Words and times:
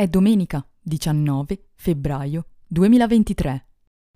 È 0.00 0.08
domenica 0.08 0.66
19 0.80 1.72
febbraio 1.74 2.46
2023. 2.66 3.66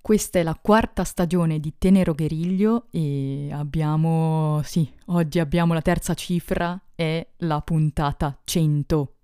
Questa 0.00 0.38
è 0.38 0.42
la 0.42 0.58
quarta 0.58 1.04
stagione 1.04 1.60
di 1.60 1.74
Tenero 1.76 2.14
Gueriglio 2.14 2.86
e 2.90 3.50
abbiamo, 3.52 4.62
sì, 4.64 4.90
oggi 5.08 5.40
abbiamo 5.40 5.74
la 5.74 5.82
terza 5.82 6.14
cifra, 6.14 6.80
è 6.94 7.26
la 7.40 7.60
puntata 7.60 8.40
100. 8.44 9.16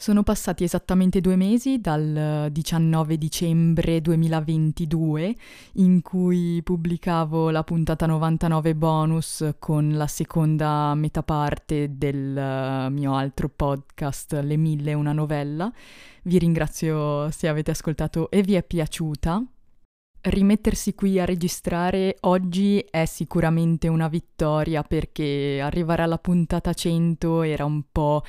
Sono 0.00 0.22
passati 0.22 0.64
esattamente 0.64 1.20
due 1.20 1.36
mesi 1.36 1.78
dal 1.78 2.48
19 2.50 3.18
dicembre 3.18 4.00
2022 4.00 5.34
in 5.74 6.00
cui 6.00 6.62
pubblicavo 6.64 7.50
la 7.50 7.62
puntata 7.64 8.06
99 8.06 8.74
bonus 8.76 9.56
con 9.58 9.90
la 9.90 10.06
seconda 10.06 10.94
metà 10.94 11.22
parte 11.22 11.98
del 11.98 12.88
mio 12.90 13.14
altro 13.14 13.50
podcast 13.54 14.40
Le 14.42 14.56
mille 14.56 14.94
una 14.94 15.12
novella. 15.12 15.70
Vi 16.22 16.38
ringrazio 16.38 17.30
se 17.30 17.48
avete 17.48 17.72
ascoltato 17.72 18.30
e 18.30 18.40
vi 18.40 18.54
è 18.54 18.62
piaciuta. 18.62 19.44
Rimettersi 20.22 20.94
qui 20.94 21.20
a 21.20 21.26
registrare 21.26 22.16
oggi 22.20 22.78
è 22.90 23.04
sicuramente 23.04 23.86
una 23.88 24.08
vittoria 24.08 24.82
perché 24.82 25.60
arrivare 25.62 26.00
alla 26.00 26.18
puntata 26.18 26.72
100 26.72 27.42
era 27.42 27.66
un 27.66 27.82
po' 27.92 28.22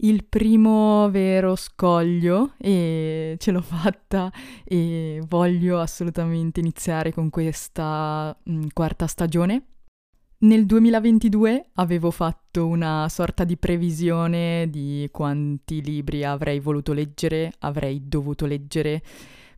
il 0.00 0.24
primo 0.24 1.08
vero 1.10 1.56
scoglio 1.56 2.52
e 2.58 3.36
ce 3.38 3.50
l'ho 3.50 3.62
fatta 3.62 4.30
e 4.64 5.22
voglio 5.26 5.80
assolutamente 5.80 6.60
iniziare 6.60 7.12
con 7.12 7.30
questa 7.30 8.36
mh, 8.42 8.52
mm, 8.52 8.62
quarta 8.72 9.06
stagione. 9.06 9.62
Nel 10.40 10.66
2022 10.66 11.70
avevo 11.74 12.12
fatto 12.12 12.66
una 12.66 13.08
sorta 13.08 13.42
di 13.42 13.56
previsione 13.56 14.68
di 14.70 15.08
quanti 15.10 15.82
libri 15.82 16.24
avrei 16.24 16.60
voluto 16.60 16.92
leggere, 16.92 17.52
avrei 17.60 18.06
dovuto 18.06 18.46
leggere, 18.46 19.02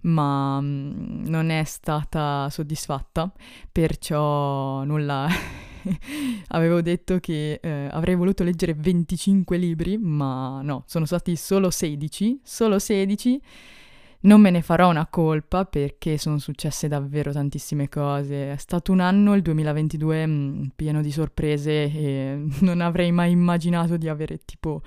ma 0.03 0.59
mm, 0.59 1.27
non 1.27 1.51
è 1.51 1.65
stata 1.65 2.49
soddisfatta, 2.49 3.31
perciò 3.71 4.85
nulla 4.85 5.29
avevo 6.49 6.81
detto 6.81 7.19
che 7.19 7.61
eh, 7.63 7.89
avrei 7.91 8.15
voluto 8.15 8.43
leggere 8.45 8.75
25 8.75 9.57
libri, 9.57 9.99
ma 9.99 10.61
no, 10.63 10.85
sono 10.87 11.05
stati 11.05 11.37
solo 11.37 11.71
16, 11.71 12.41
solo 12.43 12.79
16. 12.79 13.41
Non 14.23 14.41
me 14.41 14.51
ne 14.51 14.61
farò 14.61 14.91
una 14.91 15.07
colpa 15.07 15.65
perché 15.65 16.19
sono 16.19 16.39
successe 16.39 16.89
davvero 16.89 17.33
tantissime 17.33 17.89
cose. 17.89 18.53
È 18.53 18.57
stato 18.57 18.93
un 18.93 19.01
anno, 19.01 19.35
il 19.35 19.43
2022, 19.43 20.27
mh, 20.27 20.31
mm, 20.31 20.63
pieno 20.77 21.01
di 21.01 21.11
sorprese 21.11 21.71
e 21.85 22.45
non 22.61 22.81
avrei 22.81 23.13
mai 23.13 23.31
immaginato 23.31 23.97
di 23.97 24.09
avere 24.09 24.41
tipo 24.45 24.83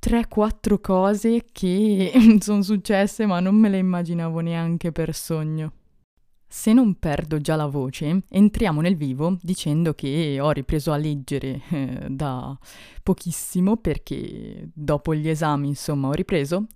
3-4 0.00 0.80
cose 0.80 1.44
che 1.52 2.12
sono 2.40 2.62
successe 2.62 3.26
ma 3.26 3.40
non 3.40 3.56
me 3.56 3.68
le 3.68 3.78
immaginavo 3.78 4.40
neanche 4.40 4.90
per 4.92 5.14
sogno. 5.14 5.72
Se 6.48 6.72
non 6.72 6.94
perdo 6.94 7.40
già 7.40 7.56
la 7.56 7.66
voce, 7.66 8.22
entriamo 8.28 8.80
nel 8.80 8.96
vivo 8.96 9.36
dicendo 9.42 9.94
che 9.94 10.38
ho 10.40 10.50
ripreso 10.52 10.92
a 10.92 10.96
leggere 10.96 11.60
eh, 11.70 12.06
da 12.08 12.56
pochissimo 13.02 13.76
perché 13.76 14.68
dopo 14.72 15.14
gli 15.14 15.28
esami, 15.28 15.68
insomma, 15.68 16.08
ho 16.08 16.12
ripreso 16.12 16.66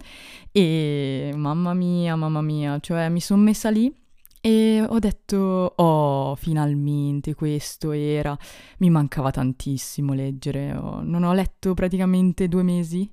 e 0.50 1.32
mamma 1.36 1.72
mia, 1.72 2.16
mamma 2.16 2.42
mia, 2.42 2.78
cioè 2.80 3.08
mi 3.08 3.20
sono 3.20 3.42
messa 3.42 3.70
lì 3.70 3.92
e 4.41 4.84
ho 4.86 4.98
detto, 4.98 5.36
oh, 5.76 6.34
finalmente 6.34 7.34
questo 7.34 7.92
era, 7.92 8.36
mi 8.78 8.91
mancava 8.91 9.30
tantissimo 9.30 10.14
leggere, 10.14 10.72
oh, 10.74 11.02
non 11.02 11.22
ho 11.22 11.32
letto 11.32 11.74
praticamente 11.74 12.48
due 12.48 12.62
mesi 12.62 13.10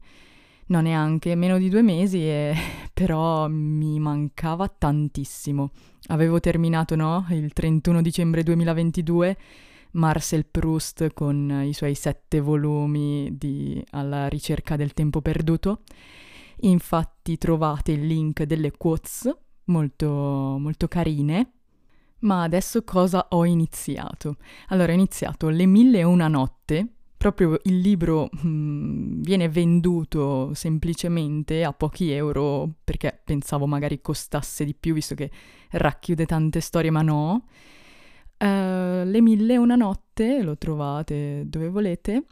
no 0.68 0.82
neanche, 0.82 1.36
meno 1.36 1.58
di 1.58 1.70
due 1.70 1.82
mesi, 1.82 2.20
e... 2.20 2.56
però 2.94 3.48
mi 3.48 4.00
mancava 4.00 4.68
tantissimo. 4.68 5.72
Avevo 6.08 6.40
terminato, 6.40 6.96
no, 6.96 7.26
il 7.30 7.54
31 7.54 8.02
dicembre 8.02 8.44
2022, 8.44 9.38
Marcel 9.92 10.46
Proust 10.46 11.14
con 11.14 11.64
i 11.66 11.74
suoi 11.74 11.96
sette 11.96 12.40
volumi 12.40 13.30
di 13.38 13.84
Alla 13.92 14.28
ricerca 14.28 14.76
del 14.76 14.94
tempo 14.94 15.22
perduto. 15.22 15.82
Infatti 16.62 17.38
trovate 17.38 17.92
il 17.92 18.06
link 18.06 18.44
delle 18.44 18.72
quotes, 18.72 19.30
molto, 19.66 20.58
molto 20.60 20.88
carine. 20.88 21.52
Ma 22.20 22.42
adesso 22.42 22.84
cosa 22.84 23.28
ho 23.30 23.46
iniziato? 23.46 24.38
Allora, 24.70 24.92
ho 24.92 24.96
iniziato 24.96 25.50
Le 25.50 25.66
mille 25.68 26.00
e 26.00 26.04
una 26.04 26.28
notte, 26.28 26.97
proprio 27.18 27.60
il 27.64 27.80
libro 27.80 28.30
mh, 28.32 28.48
mm, 28.48 29.22
viene 29.22 29.50
venduto 29.50 30.54
semplicemente 30.54 31.64
a 31.64 31.74
pochi 31.74 32.12
euro 32.12 32.70
perché 32.84 33.20
pensavo 33.24 33.66
magari 33.66 34.00
costasse 34.02 34.64
di 34.64 34.76
più 34.76 34.94
visto 34.94 35.16
che 35.16 35.32
racchiude 35.72 36.26
tante 36.26 36.62
storie, 36.62 36.92
ma 36.92 37.02
no. 37.02 37.46
Uh, 38.40 39.04
Le 39.04 39.20
mille 39.20 39.54
e 39.54 39.58
una 39.58 39.76
notte 39.76 40.44
lo 40.44 40.58
trovate 40.58 41.44
dove 41.48 41.70
volete. 41.70 42.26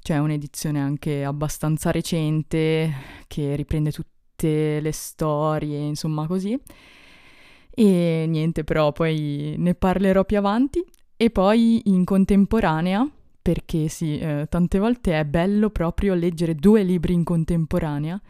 C'è 0.00 0.16
un'edizione 0.18 0.80
anche 0.80 1.24
abbastanza 1.24 1.90
recente 1.90 2.92
che 3.26 3.56
riprende 3.56 3.90
tutte 3.90 4.80
le 4.80 4.92
storie, 4.92 5.78
insomma 5.78 6.26
così. 6.28 6.56
E 7.70 8.24
niente, 8.28 8.64
però 8.64 8.92
poi 8.92 9.54
ne 9.58 9.74
parlerò 9.74 10.24
più 10.24 10.38
avanti. 10.38 10.84
E 11.16 11.30
poi 11.30 11.82
in 11.86 12.04
contemporanea 12.04 13.04
perché 13.48 13.88
sì, 13.88 14.18
eh, 14.18 14.44
tante 14.50 14.78
volte 14.78 15.18
è 15.18 15.24
bello 15.24 15.70
proprio 15.70 16.12
leggere 16.12 16.54
due 16.54 16.82
libri 16.82 17.14
in 17.14 17.24
contemporanea, 17.24 18.20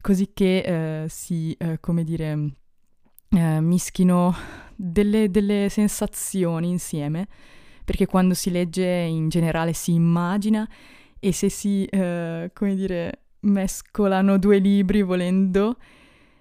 così 0.00 0.30
che 0.32 1.02
eh, 1.02 1.08
si, 1.08 1.52
eh, 1.58 1.80
come 1.80 2.04
dire, 2.04 2.52
eh, 3.30 3.60
mischino 3.60 4.32
delle, 4.76 5.28
delle 5.28 5.66
sensazioni 5.68 6.68
insieme, 6.68 7.26
perché 7.84 8.06
quando 8.06 8.34
si 8.34 8.52
legge 8.52 8.86
in 8.86 9.28
generale 9.28 9.72
si 9.72 9.92
immagina 9.92 10.68
e 11.18 11.32
se 11.32 11.48
si, 11.48 11.84
eh, 11.86 12.52
come 12.54 12.76
dire, 12.76 13.22
mescolano 13.40 14.38
due 14.38 14.58
libri 14.58 15.02
volendo, 15.02 15.78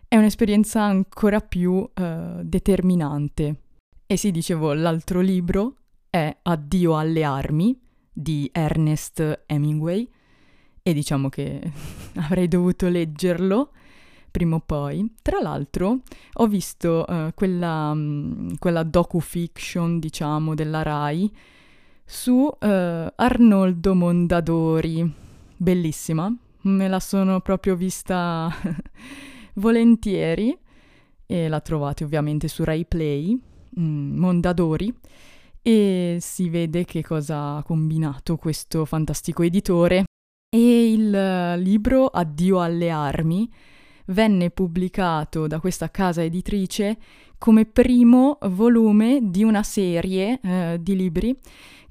è 0.07 0.17
un'esperienza 0.17 0.83
ancora 0.83 1.39
più 1.39 1.71
uh, 1.71 1.89
determinante. 2.43 3.61
E 4.05 4.17
sì, 4.17 4.29
dicevo, 4.29 4.73
l'altro 4.73 5.19
libro 5.19 5.77
è 6.11 6.37
Addio 6.43 6.95
alle 6.95 7.23
armi 7.23 7.81
di 8.13 8.49
Ernest 8.53 9.43
Hemingway 9.47 10.07
e 10.83 10.93
diciamo 10.93 11.29
che 11.29 11.59
avrei 12.15 12.47
dovuto 12.47 12.87
leggerlo 12.87 13.71
prima 14.29 14.55
o 14.55 14.59
poi. 14.59 15.13
Tra 15.21 15.39
l'altro 15.39 15.99
ho 16.33 16.47
visto 16.47 17.05
uh, 17.07 17.33
quella, 17.33 17.91
um, 17.91 18.55
quella 18.57 18.83
docu-fiction, 18.83 19.99
diciamo, 19.99 20.55
della 20.55 20.81
RAI 20.81 21.31
su 22.03 22.33
uh, 22.33 22.57
Arnoldo 22.59 23.95
Mondadori, 23.95 25.11
bellissima, 25.55 26.35
me 26.61 26.87
la 26.87 26.99
sono 26.99 27.41
proprio 27.41 27.75
vista 27.75 28.51
volentieri 29.55 30.57
e 31.25 31.47
la 31.47 31.61
trovate 31.61 32.03
ovviamente 32.03 32.47
su 32.47 32.63
Rai 32.63 32.85
Play, 32.85 33.39
mm, 33.79 34.17
Mondadori 34.17 34.93
e 35.63 36.17
si 36.19 36.49
vede 36.49 36.85
che 36.85 37.01
cosa 37.01 37.55
ha 37.55 37.63
combinato 37.63 38.35
questo 38.35 38.85
fantastico 38.85 39.41
editore. 39.41 40.03
E 40.53 40.91
il 40.91 41.15
eh, 41.15 41.57
libro 41.57 42.07
Addio 42.07 42.61
alle 42.61 42.91
armi 42.91 43.49
venne 44.07 44.51
pubblicato 44.51 45.47
da 45.47 45.59
questa 45.59 45.89
casa 45.89 46.21
editrice 46.21 46.97
come 47.37 47.65
primo 47.65 48.37
volume 48.49 49.19
di 49.23 49.43
una 49.43 49.63
serie 49.63 50.39
eh, 50.43 50.77
di 50.79 50.95
libri 50.95 51.35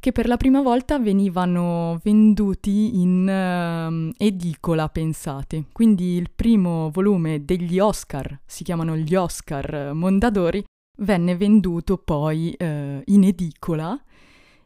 che 0.02 0.10
per 0.10 0.26
la 0.26 0.36
prima 0.36 0.62
volta 0.62 0.98
venivano 0.98 2.00
venduti 2.02 3.00
in 3.00 3.22
uh, 3.22 4.12
edicola, 4.20 4.88
pensate. 4.88 5.66
Quindi 5.70 6.16
il 6.16 6.28
primo 6.34 6.90
volume 6.90 7.44
degli 7.44 7.78
Oscar, 7.78 8.40
si 8.44 8.64
chiamano 8.64 8.96
gli 8.96 9.14
Oscar 9.14 9.92
Mondadori, 9.94 10.64
venne 11.02 11.36
venduto 11.36 11.98
poi 11.98 12.52
eh, 12.52 13.02
in 13.06 13.24
edicola 13.24 14.00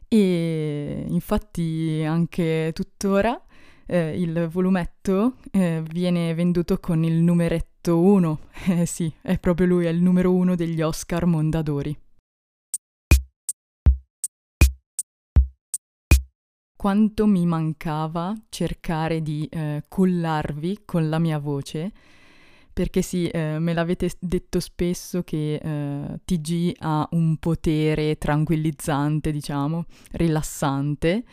e 0.07 1.05
infatti 1.07 2.03
anche 2.05 2.71
tuttora 2.73 3.41
eh, 3.85 4.19
il 4.19 4.47
volumetto 4.47 5.37
eh, 5.51 5.83
viene 5.89 6.33
venduto 6.33 6.79
con 6.79 7.03
il 7.03 7.15
numeretto 7.21 7.99
1. 7.99 8.39
Eh 8.67 8.85
sì, 8.85 9.11
è 9.21 9.37
proprio 9.39 9.67
lui, 9.67 9.85
è 9.85 9.89
il 9.89 10.01
numero 10.01 10.33
1 10.33 10.55
degli 10.55 10.81
Oscar 10.81 11.25
Mondadori. 11.25 11.97
Quanto 16.75 17.25
mi 17.25 17.45
mancava 17.45 18.35
cercare 18.49 19.21
di 19.21 19.47
eh, 19.49 19.83
cullarvi 19.87 20.81
con 20.85 21.09
la 21.09 21.17
mia 21.17 21.39
voce 21.39 21.91
perché 22.77 23.01
sì, 23.01 23.27
eh, 23.27 23.57
me 23.57 23.73
l'avete 23.73 24.07
detto 24.19 24.59
spesso 24.59 25.23
che 25.23 25.55
eh, 25.55 26.19
TG 26.23 26.75
ha 26.77 27.07
un 27.13 27.37
potere 27.37 28.19
tranquillizzante, 28.19 29.31
diciamo, 29.31 29.85
rilassante 30.11 31.23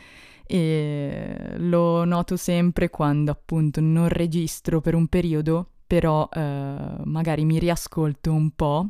e 0.46 1.52
lo 1.58 2.06
noto 2.06 2.38
sempre 2.38 2.88
quando 2.88 3.30
appunto 3.30 3.82
non 3.82 4.08
registro 4.08 4.80
per 4.80 4.94
un 4.94 5.06
periodo 5.06 5.68
però 5.86 6.26
eh, 6.32 6.76
magari 7.04 7.44
mi 7.44 7.58
riascolto 7.58 8.32
un 8.32 8.50
po' 8.52 8.88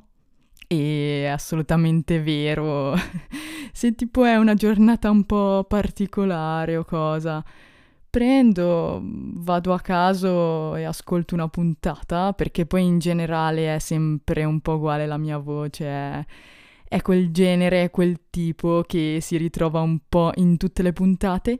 e 0.69 1.25
è 1.25 1.27
assolutamente 1.27 2.23
vero. 2.23 2.95
Se 3.73 3.97
tipo 3.97 4.25
è 4.25 4.37
una 4.37 4.55
giornata 4.55 5.11
un 5.11 5.25
po' 5.25 5.65
particolare 5.69 6.77
o 6.77 6.85
cosa, 6.85 7.45
prendo, 8.15 9.01
vado 9.03 9.73
a 9.73 9.81
caso 9.81 10.77
e 10.77 10.85
ascolto 10.85 11.35
una 11.35 11.49
puntata, 11.49 12.33
perché 12.33 12.65
poi 12.65 12.85
in 12.85 13.01
generale 13.01 13.75
è 13.75 13.81
sempre 13.81 14.45
un 14.45 14.61
po' 14.61 14.75
uguale 14.75 15.05
la 15.05 15.19
mia 15.19 15.37
voce, 15.39 15.85
è, 15.85 16.25
è 16.85 17.03
quel 17.03 17.33
genere, 17.33 17.91
quel 17.91 18.21
tipo 18.31 18.85
che 18.87 19.19
si 19.21 19.37
ritrova 19.37 19.81
un 19.81 19.99
po' 20.09 20.31
in 20.37 20.57
tutte 20.59 20.85
le 20.85 20.93
puntate 20.93 21.59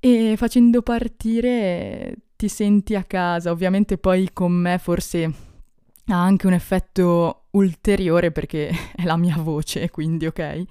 e 0.00 0.36
facendo 0.38 0.80
partire 0.80 2.16
ti 2.34 2.48
senti 2.48 2.94
a 2.94 3.04
casa, 3.04 3.50
ovviamente 3.50 3.98
poi 3.98 4.30
con 4.32 4.52
me 4.52 4.78
forse 4.78 5.24
ha 6.06 6.22
anche 6.22 6.46
un 6.46 6.54
effetto 6.54 7.48
ulteriore 7.50 8.32
perché 8.32 8.70
è 8.96 9.04
la 9.04 9.18
mia 9.18 9.36
voce, 9.36 9.90
quindi 9.90 10.24
ok. 10.24 10.64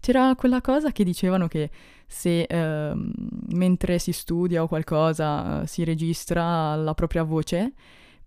C'era 0.00 0.34
quella 0.36 0.60
cosa 0.60 0.92
che 0.92 1.04
dicevano 1.04 1.48
che 1.48 1.70
se 2.06 2.42
eh, 2.42 2.92
mentre 3.50 3.98
si 3.98 4.12
studia 4.12 4.62
o 4.62 4.68
qualcosa 4.68 5.66
si 5.66 5.84
registra 5.84 6.74
la 6.76 6.94
propria 6.94 7.22
voce, 7.22 7.72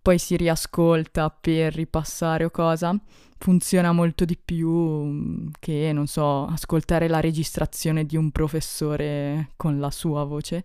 poi 0.01 0.17
si 0.17 0.35
riascolta 0.35 1.29
per 1.29 1.73
ripassare 1.73 2.45
o 2.45 2.49
cosa, 2.49 2.95
funziona 3.37 3.91
molto 3.91 4.25
di 4.25 4.37
più 4.37 4.69
mm, 4.69 5.47
che, 5.59 5.91
non 5.93 6.07
so, 6.07 6.45
ascoltare 6.45 7.07
la 7.07 7.19
registrazione 7.19 8.05
di 8.05 8.17
un 8.17 8.31
professore 8.31 9.49
con 9.55 9.79
la 9.79 9.91
sua 9.91 10.23
voce. 10.23 10.63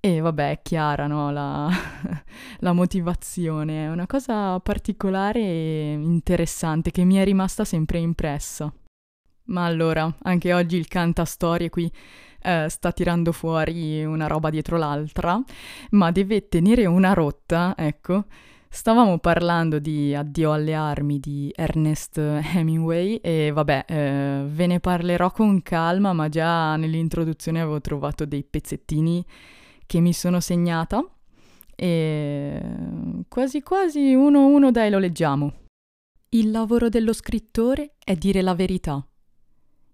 E 0.00 0.20
vabbè, 0.20 0.50
è 0.50 0.62
chiara, 0.62 1.06
no? 1.06 1.30
La, 1.30 1.68
la 2.60 2.72
motivazione 2.72 3.84
è 3.84 3.90
una 3.90 4.06
cosa 4.06 4.58
particolare 4.60 5.40
e 5.40 5.92
interessante 5.92 6.90
che 6.90 7.04
mi 7.04 7.16
è 7.16 7.24
rimasta 7.24 7.64
sempre 7.64 7.98
impressa. 7.98 8.72
Ma 9.50 9.64
allora, 9.64 10.12
anche 10.22 10.52
oggi 10.54 10.76
il 10.76 10.86
cantastorie 10.86 11.70
qui 11.70 11.90
eh, 12.42 12.68
sta 12.68 12.92
tirando 12.92 13.32
fuori 13.32 14.04
una 14.04 14.26
roba 14.26 14.48
dietro 14.48 14.76
l'altra, 14.76 15.42
ma 15.90 16.10
deve 16.10 16.48
tenere 16.48 16.86
una 16.86 17.12
rotta, 17.12 17.74
ecco. 17.76 18.24
Stavamo 18.72 19.18
parlando 19.18 19.80
di 19.80 20.14
Addio 20.14 20.52
alle 20.52 20.74
armi 20.74 21.18
di 21.18 21.52
Ernest 21.56 22.18
Hemingway 22.18 23.16
e 23.16 23.50
vabbè, 23.52 23.84
eh, 23.88 24.42
ve 24.46 24.66
ne 24.68 24.78
parlerò 24.78 25.32
con 25.32 25.60
calma, 25.62 26.12
ma 26.12 26.28
già 26.28 26.76
nell'introduzione 26.76 27.60
avevo 27.60 27.80
trovato 27.80 28.24
dei 28.24 28.44
pezzettini 28.44 29.24
che 29.86 29.98
mi 29.98 30.12
sono 30.12 30.38
segnata 30.38 31.04
e 31.74 32.62
quasi 33.26 33.60
quasi 33.62 34.14
uno 34.14 34.38
a 34.38 34.44
uno 34.44 34.70
dai 34.70 34.90
lo 34.90 34.98
leggiamo. 34.98 35.52
Il 36.28 36.52
lavoro 36.52 36.88
dello 36.88 37.12
scrittore 37.12 37.94
è 37.98 38.14
dire 38.14 38.40
la 38.40 38.54
verità. 38.54 39.04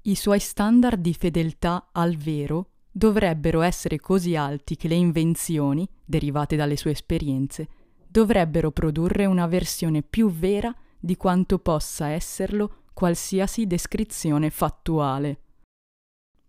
I 0.07 0.15
suoi 0.15 0.39
standard 0.39 1.01
di 1.01 1.15
fedeltà 1.15 1.89
al 1.91 2.15
vero 2.15 2.75
dovrebbero 2.93 3.61
essere 3.63 3.99
così 3.99 4.37
alti 4.37 4.77
che 4.77 4.87
le 4.87 4.95
invenzioni, 4.95 5.87
derivate 6.05 6.55
dalle 6.55 6.77
sue 6.77 6.93
esperienze, 6.93 7.69
dovrebbero 8.07 8.71
produrre 8.71 9.27
una 9.27 9.49
versione 9.49 10.05
più 10.05 10.31
vera 10.31 10.73
di 10.97 11.17
quanto 11.17 11.59
possa 11.59 12.11
esserlo 12.11 12.85
qualsiasi 12.95 13.67
descrizione 13.67 14.51
fattuale. 14.51 15.41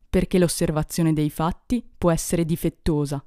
Perché 0.07 0.38
l'osservazione 0.38 1.12
dei 1.12 1.31
fatti 1.31 1.83
può 1.98 2.12
essere 2.12 2.45
difettosa, 2.45 3.25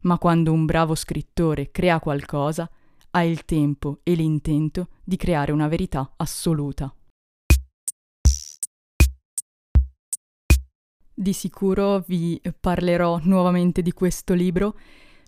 ma 0.00 0.16
quando 0.16 0.52
un 0.52 0.64
bravo 0.64 0.94
scrittore 0.94 1.70
crea 1.70 2.00
qualcosa, 2.00 2.66
ha 3.10 3.22
il 3.22 3.44
tempo 3.44 4.00
e 4.04 4.14
l'intento 4.14 4.88
di 5.04 5.16
creare 5.16 5.52
una 5.52 5.68
verità 5.68 6.14
assoluta. 6.16 6.90
Di 11.18 11.32
sicuro 11.32 12.04
vi 12.06 12.38
parlerò 12.60 13.18
nuovamente 13.22 13.80
di 13.80 13.92
questo 13.92 14.34
libro, 14.34 14.76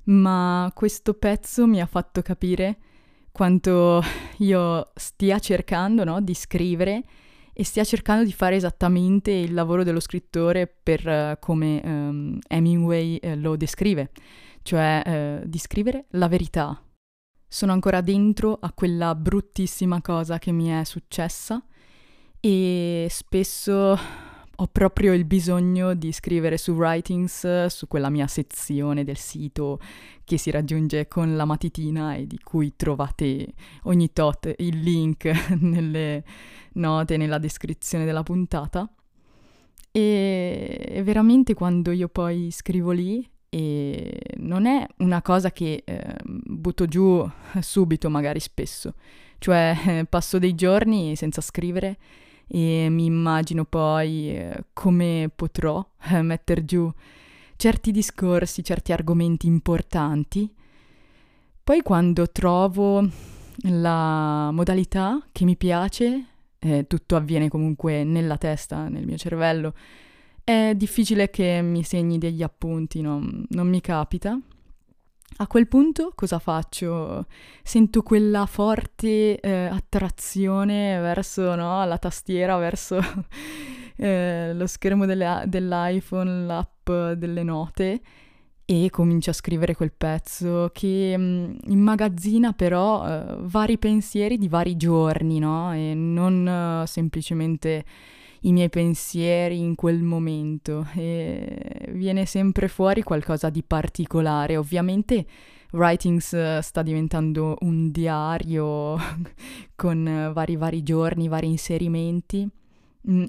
ma 0.05 0.70
questo 0.75 1.14
pezzo 1.14 1.67
mi 1.67 1.81
ha 1.81 1.87
fatto 1.87 2.20
capire 2.20 2.76
quanto 3.32 4.02
io 4.38 4.90
stia 4.94 5.38
cercando 5.38 6.05
no, 6.05 6.20
di 6.20 6.35
scrivere 6.35 7.02
e 7.55 7.64
stia 7.64 7.85
cercando 7.85 8.25
di 8.25 8.32
fare 8.32 8.56
esattamente 8.56 9.31
il 9.31 9.55
lavoro 9.55 9.82
dello 9.82 10.00
scrittore 10.00 10.67
per 10.67 11.06
uh, 11.06 11.38
come 11.40 11.81
um, 11.82 12.38
Hemingway 12.46 13.19
uh, 13.23 13.35
lo 13.37 13.56
descrive 13.56 14.11
cioè 14.69 15.02
eh, 15.05 15.43
di 15.46 15.58
scrivere 15.58 16.05
la 16.11 16.29
verità. 16.29 16.79
Sono 17.49 17.73
ancora 17.73 18.02
dentro 18.02 18.58
a 18.61 18.70
quella 18.75 19.14
bruttissima 19.14 20.02
cosa 20.02 20.38
che 20.38 20.52
mi 20.52 20.69
è 20.69 20.85
successa 20.85 21.64
e 22.38 23.06
spesso 23.08 23.99
ho 24.61 24.67
proprio 24.67 25.13
il 25.13 25.25
bisogno 25.25 25.95
di 25.95 26.11
scrivere 26.11 26.59
su 26.59 26.73
Writings, 26.73 27.67
su 27.67 27.87
quella 27.87 28.11
mia 28.11 28.27
sezione 28.27 29.05
del 29.05 29.17
sito 29.17 29.79
che 30.25 30.37
si 30.37 30.51
raggiunge 30.51 31.07
con 31.07 31.37
la 31.37 31.45
matitina 31.45 32.17
e 32.17 32.27
di 32.27 32.41
cui 32.43 32.75
trovate 32.75 33.55
ogni 33.85 34.13
tot 34.13 34.53
il 34.59 34.81
link 34.81 35.27
nelle 35.61 36.25
note, 36.73 37.17
nella 37.17 37.39
descrizione 37.39 38.05
della 38.05 38.25
puntata. 38.25 38.91
E 39.93 41.01
veramente 41.05 41.55
quando 41.55 41.93
io 41.93 42.09
poi 42.09 42.51
scrivo 42.51 42.91
lì 42.91 43.29
e 43.49 44.21
non 44.39 44.67
è 44.67 44.85
una 44.99 45.23
cosa 45.23 45.53
che 45.53 45.83
eh, 45.85 46.17
butto 46.25 46.87
giù 46.87 47.25
subito, 47.61 48.11
magari 48.11 48.41
spesso. 48.41 48.95
Cioè 49.39 50.05
passo 50.11 50.41
dei 50.41 50.57
giorni 50.57 51.15
senza 51.15 51.41
scrivere 51.41 51.97
e 52.49 52.89
mi 52.91 53.05
immagino 53.05 53.65
poi 53.65 54.31
eh, 54.31 54.65
come 54.73 55.31
potrò 55.35 55.87
eh, 56.11 56.23
mettere 56.23 56.65
giù 56.65 56.91
certi 57.56 57.91
discorsi, 57.91 58.65
certi 58.65 58.93
argomenti 58.93 59.47
importanti. 59.47 60.53
Poi 61.62 61.83
quando 61.83 62.31
trovo 62.31 63.06
la 63.62 64.50
modalità 64.53 65.23
che 65.33 65.45
mi 65.45 65.56
piace, 65.56 66.25
eh, 66.59 66.87
tutto 66.87 67.17
avviene 67.17 67.49
comunque 67.49 68.05
nella 68.05 68.39
testa, 68.39 68.89
nel 68.89 69.05
mio 69.05 69.17
cervello, 69.17 69.75
è 70.43 70.73
difficile 70.75 71.29
che 71.29 71.61
mi 71.61 71.83
segni 71.83 72.17
degli 72.17 72.43
appunti, 72.43 73.02
no? 73.02 73.23
non 73.49 73.69
mi 73.69 73.81
capita. 73.81 74.38
A 75.37 75.47
quel 75.47 75.68
punto 75.68 76.12
cosa 76.14 76.38
faccio? 76.38 77.26
Sento 77.62 78.02
quella 78.02 78.47
forte 78.47 79.38
eh, 79.38 79.66
attrazione 79.66 80.99
verso 80.99 81.54
no, 81.54 81.85
la 81.85 81.99
tastiera, 81.99 82.56
verso 82.56 82.99
eh, 83.97 84.52
lo 84.54 84.66
schermo 84.66 85.06
delle, 85.06 85.44
dell'iPhone, 85.47 86.44
l'app 86.44 86.90
delle 86.90 87.42
note 87.44 88.00
e 88.70 88.90
comincio 88.90 89.30
a 89.30 89.32
scrivere 89.32 89.75
quel 89.75 89.92
pezzo 89.97 90.68
che 90.75 91.16
mh, 91.16 91.23
mm, 91.23 91.56
immagazzina 91.68 92.52
però 92.52 93.06
eh, 93.06 93.37
vari 93.38 93.78
pensieri 93.78 94.37
di 94.37 94.47
vari 94.49 94.76
giorni, 94.76 95.38
no? 95.38 95.73
E 95.73 95.94
non 95.94 96.82
eh, 96.82 96.87
semplicemente 96.87 97.85
i 98.42 98.52
miei 98.52 98.68
pensieri 98.68 99.59
in 99.59 99.75
quel 99.75 100.02
momento 100.02 100.87
e 100.95 101.88
viene 101.90 102.26
sempre 102.26 102.68
fuori 102.68 103.02
qualcosa 103.02 103.50
di 103.50 103.62
particolare. 103.62 104.57
Ovviamente 104.57 105.26
Writings 105.73 106.33
eh, 106.33 106.61
sta 106.62 106.83
diventando 106.83 107.57
un 107.61 107.90
diario 107.90 108.97
con 109.76 110.30
vari 110.33 110.57
vari 110.57 110.83
giorni, 110.83 111.28
vari 111.28 111.49
inserimenti 111.49 112.49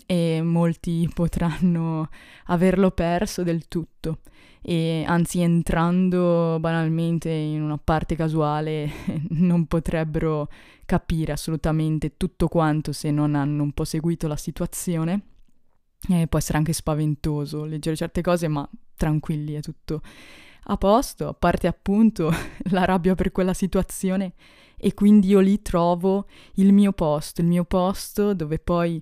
e 0.06 0.42
molti 0.42 1.10
potranno 1.14 2.10
averlo 2.46 2.92
perso 2.92 3.44
del 3.44 3.68
tutto 3.68 4.20
e 4.62 5.06
anzi 5.08 5.40
entrando 5.40 6.58
banalmente 6.60 7.30
in 7.30 7.62
una 7.62 7.78
parte 7.78 8.16
casuale 8.16 8.90
non 9.30 9.66
potrebbero 9.66 10.50
capire 10.86 11.32
assolutamente 11.32 12.18
tutto 12.18 12.48
quanto 12.48 12.92
se 12.92 13.12
non 13.12 13.36
hanno 13.36 13.64
un 13.64 13.72
po' 13.72 13.86
seguito 13.86 14.28
la 14.28 14.36
situazione. 14.36 15.22
E 16.10 16.28
può 16.28 16.40
essere 16.40 16.58
anche 16.58 16.72
spaventoso 16.72 17.66
leggere 17.66 17.96
certe 17.96 18.22
cose, 18.22 18.48
ma 18.48 18.68
tranquilli, 18.96 19.54
è 19.54 19.60
tutto 19.60 20.02
a 20.64 20.78
posto, 20.78 21.28
a 21.28 21.34
parte 21.34 21.68
appunto 21.68 22.32
la 22.72 22.86
rabbia 22.86 23.16
per 23.16 23.32
quella 23.32 23.54
situazione 23.54 24.34
e 24.78 24.94
quindi 24.94 25.28
io 25.28 25.40
lì 25.40 25.62
trovo 25.62 26.26
il 26.56 26.74
mio 26.74 26.94
posto, 26.94 27.42
il 27.42 27.48
mio 27.48 27.66
posto 27.66 28.34
dove 28.34 28.60
poi 28.60 29.02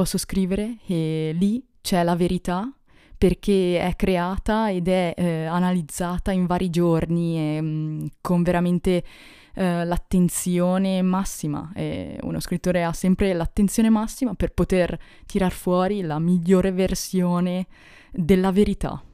posso 0.00 0.16
scrivere 0.16 0.78
e 0.86 1.36
lì 1.38 1.62
c'è 1.82 2.02
la 2.02 2.16
verità 2.16 2.72
perché 3.18 3.78
è 3.80 3.96
creata 3.96 4.70
ed 4.70 4.88
è 4.88 5.12
eh, 5.14 5.44
analizzata 5.44 6.32
in 6.32 6.46
vari 6.46 6.70
giorni 6.70 7.36
e, 7.36 7.60
mh, 7.60 7.66
mm, 7.66 8.06
con 8.22 8.42
veramente 8.42 9.04
eh, 9.52 9.84
l'attenzione 9.84 11.02
massima. 11.02 11.70
E 11.74 12.16
uno 12.22 12.40
scrittore 12.40 12.82
ha 12.82 12.94
sempre 12.94 13.34
l'attenzione 13.34 13.90
massima 13.90 14.32
per 14.32 14.54
poter 14.54 14.98
tirar 15.26 15.52
fuori 15.52 16.00
la 16.00 16.18
migliore 16.18 16.72
versione 16.72 17.66
della 18.10 18.52
verità. 18.52 19.04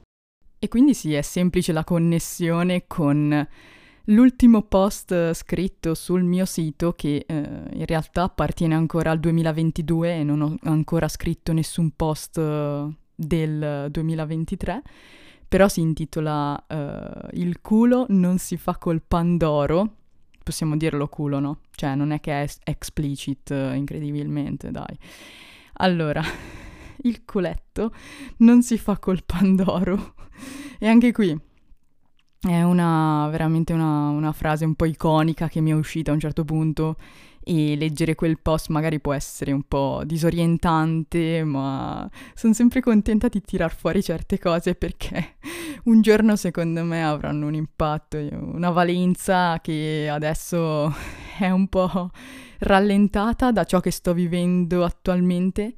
E 0.57 0.67
quindi 0.69 0.93
sì, 0.93 1.13
è 1.15 1.21
semplice 1.21 1.73
la 1.73 1.83
connessione 1.83 2.85
con 2.87 3.45
l'ultimo 4.07 4.61
post 4.61 5.33
scritto 5.33 5.93
sul 5.95 6.23
mio 6.23 6.45
sito, 6.45 6.93
che 6.93 7.25
eh, 7.27 7.35
in 7.35 7.85
realtà 7.85 8.23
appartiene 8.23 8.75
ancora 8.75 9.11
al 9.11 9.19
2022 9.19 10.15
e 10.15 10.23
non 10.23 10.41
ho 10.41 10.55
ancora 10.63 11.07
scritto 11.07 11.53
nessun 11.53 11.91
post 11.95 12.37
eh, 12.37 12.87
del 13.15 13.87
2023, 13.89 14.81
però 15.47 15.67
si 15.69 15.79
intitola 15.79 16.61
uh, 16.67 17.27
Il 17.31 17.61
culo 17.61 18.05
non 18.09 18.37
si 18.37 18.57
fa 18.57 18.77
col 18.77 19.01
pandoro. 19.01 19.93
Possiamo 20.43 20.75
dirlo 20.75 21.07
culo, 21.07 21.39
no? 21.39 21.61
Cioè, 21.71 21.95
non 21.95 22.11
è 22.11 22.19
che 22.19 22.43
è 22.43 22.47
explicit, 22.65 23.49
uh, 23.51 23.73
incredibilmente, 23.73 24.71
dai. 24.71 24.97
Allora, 25.75 26.21
il 27.03 27.23
culetto 27.23 27.93
non 28.37 28.61
si 28.61 28.77
fa 28.77 28.99
col 28.99 29.23
pandoro. 29.23 30.15
e 30.79 30.87
anche 30.87 31.13
qui 31.13 31.46
è 32.39 32.61
una, 32.61 33.27
veramente 33.29 33.73
una, 33.73 34.09
una 34.09 34.31
frase 34.31 34.65
un 34.65 34.75
po' 34.75 34.85
iconica 34.85 35.47
che 35.47 35.61
mi 35.61 35.71
è 35.71 35.73
uscita 35.73 36.11
a 36.11 36.13
un 36.13 36.19
certo 36.19 36.45
punto 36.45 36.95
e 37.47 37.77
leggere 37.77 38.13
quel 38.13 38.39
post 38.39 38.67
magari 38.69 38.99
può 38.99 39.13
essere 39.13 39.53
un 39.53 39.63
po' 39.63 40.01
disorientante, 40.05 41.45
ma 41.45 42.07
sono 42.33 42.53
sempre 42.53 42.81
contenta 42.81 43.29
di 43.29 43.41
tirar 43.41 43.73
fuori 43.73 44.03
certe 44.03 44.37
cose 44.37 44.75
perché 44.75 45.37
un 45.85 46.01
giorno 46.01 46.35
secondo 46.35 46.83
me 46.83 47.05
avranno 47.05 47.47
un 47.47 47.53
impatto, 47.53 48.17
una 48.17 48.69
valenza 48.69 49.59
che 49.61 50.09
adesso 50.11 50.93
è 51.39 51.49
un 51.49 51.67
po' 51.69 52.11
rallentata 52.59 53.51
da 53.53 53.63
ciò 53.63 53.79
che 53.79 53.91
sto 53.91 54.13
vivendo 54.13 54.83
attualmente. 54.83 55.75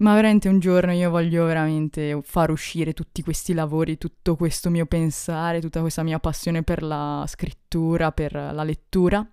Ma 0.00 0.14
veramente 0.14 0.48
un 0.48 0.58
giorno 0.58 0.92
io 0.92 1.10
voglio 1.10 1.44
veramente 1.44 2.20
far 2.22 2.50
uscire 2.50 2.94
tutti 2.94 3.22
questi 3.22 3.52
lavori, 3.52 3.98
tutto 3.98 4.34
questo 4.34 4.70
mio 4.70 4.86
pensare, 4.86 5.60
tutta 5.60 5.80
questa 5.80 6.02
mia 6.02 6.18
passione 6.18 6.62
per 6.62 6.82
la 6.82 7.24
scrittura, 7.26 8.10
per 8.10 8.32
la 8.32 8.64
lettura 8.64 9.26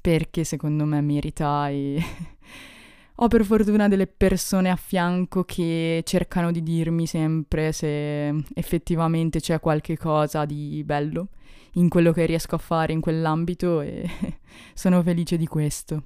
perché 0.00 0.44
secondo 0.44 0.84
me 0.84 1.00
merita 1.00 1.68
e 1.68 2.02
ho 3.16 3.28
per 3.28 3.44
fortuna 3.44 3.88
delle 3.88 4.06
persone 4.06 4.70
a 4.70 4.76
fianco 4.76 5.44
che 5.44 6.02
cercano 6.04 6.50
di 6.50 6.62
dirmi 6.62 7.06
sempre 7.06 7.72
se 7.72 8.28
effettivamente 8.54 9.40
c'è 9.40 9.60
qualche 9.60 9.98
cosa 9.98 10.44
di 10.46 10.82
bello 10.84 11.28
in 11.74 11.88
quello 11.88 12.12
che 12.12 12.24
riesco 12.24 12.54
a 12.54 12.58
fare 12.58 12.92
in 12.92 13.00
quell'ambito 13.00 13.80
e 13.82 14.08
sono 14.74 15.02
felice 15.02 15.36
di 15.36 15.46
questo. 15.46 16.02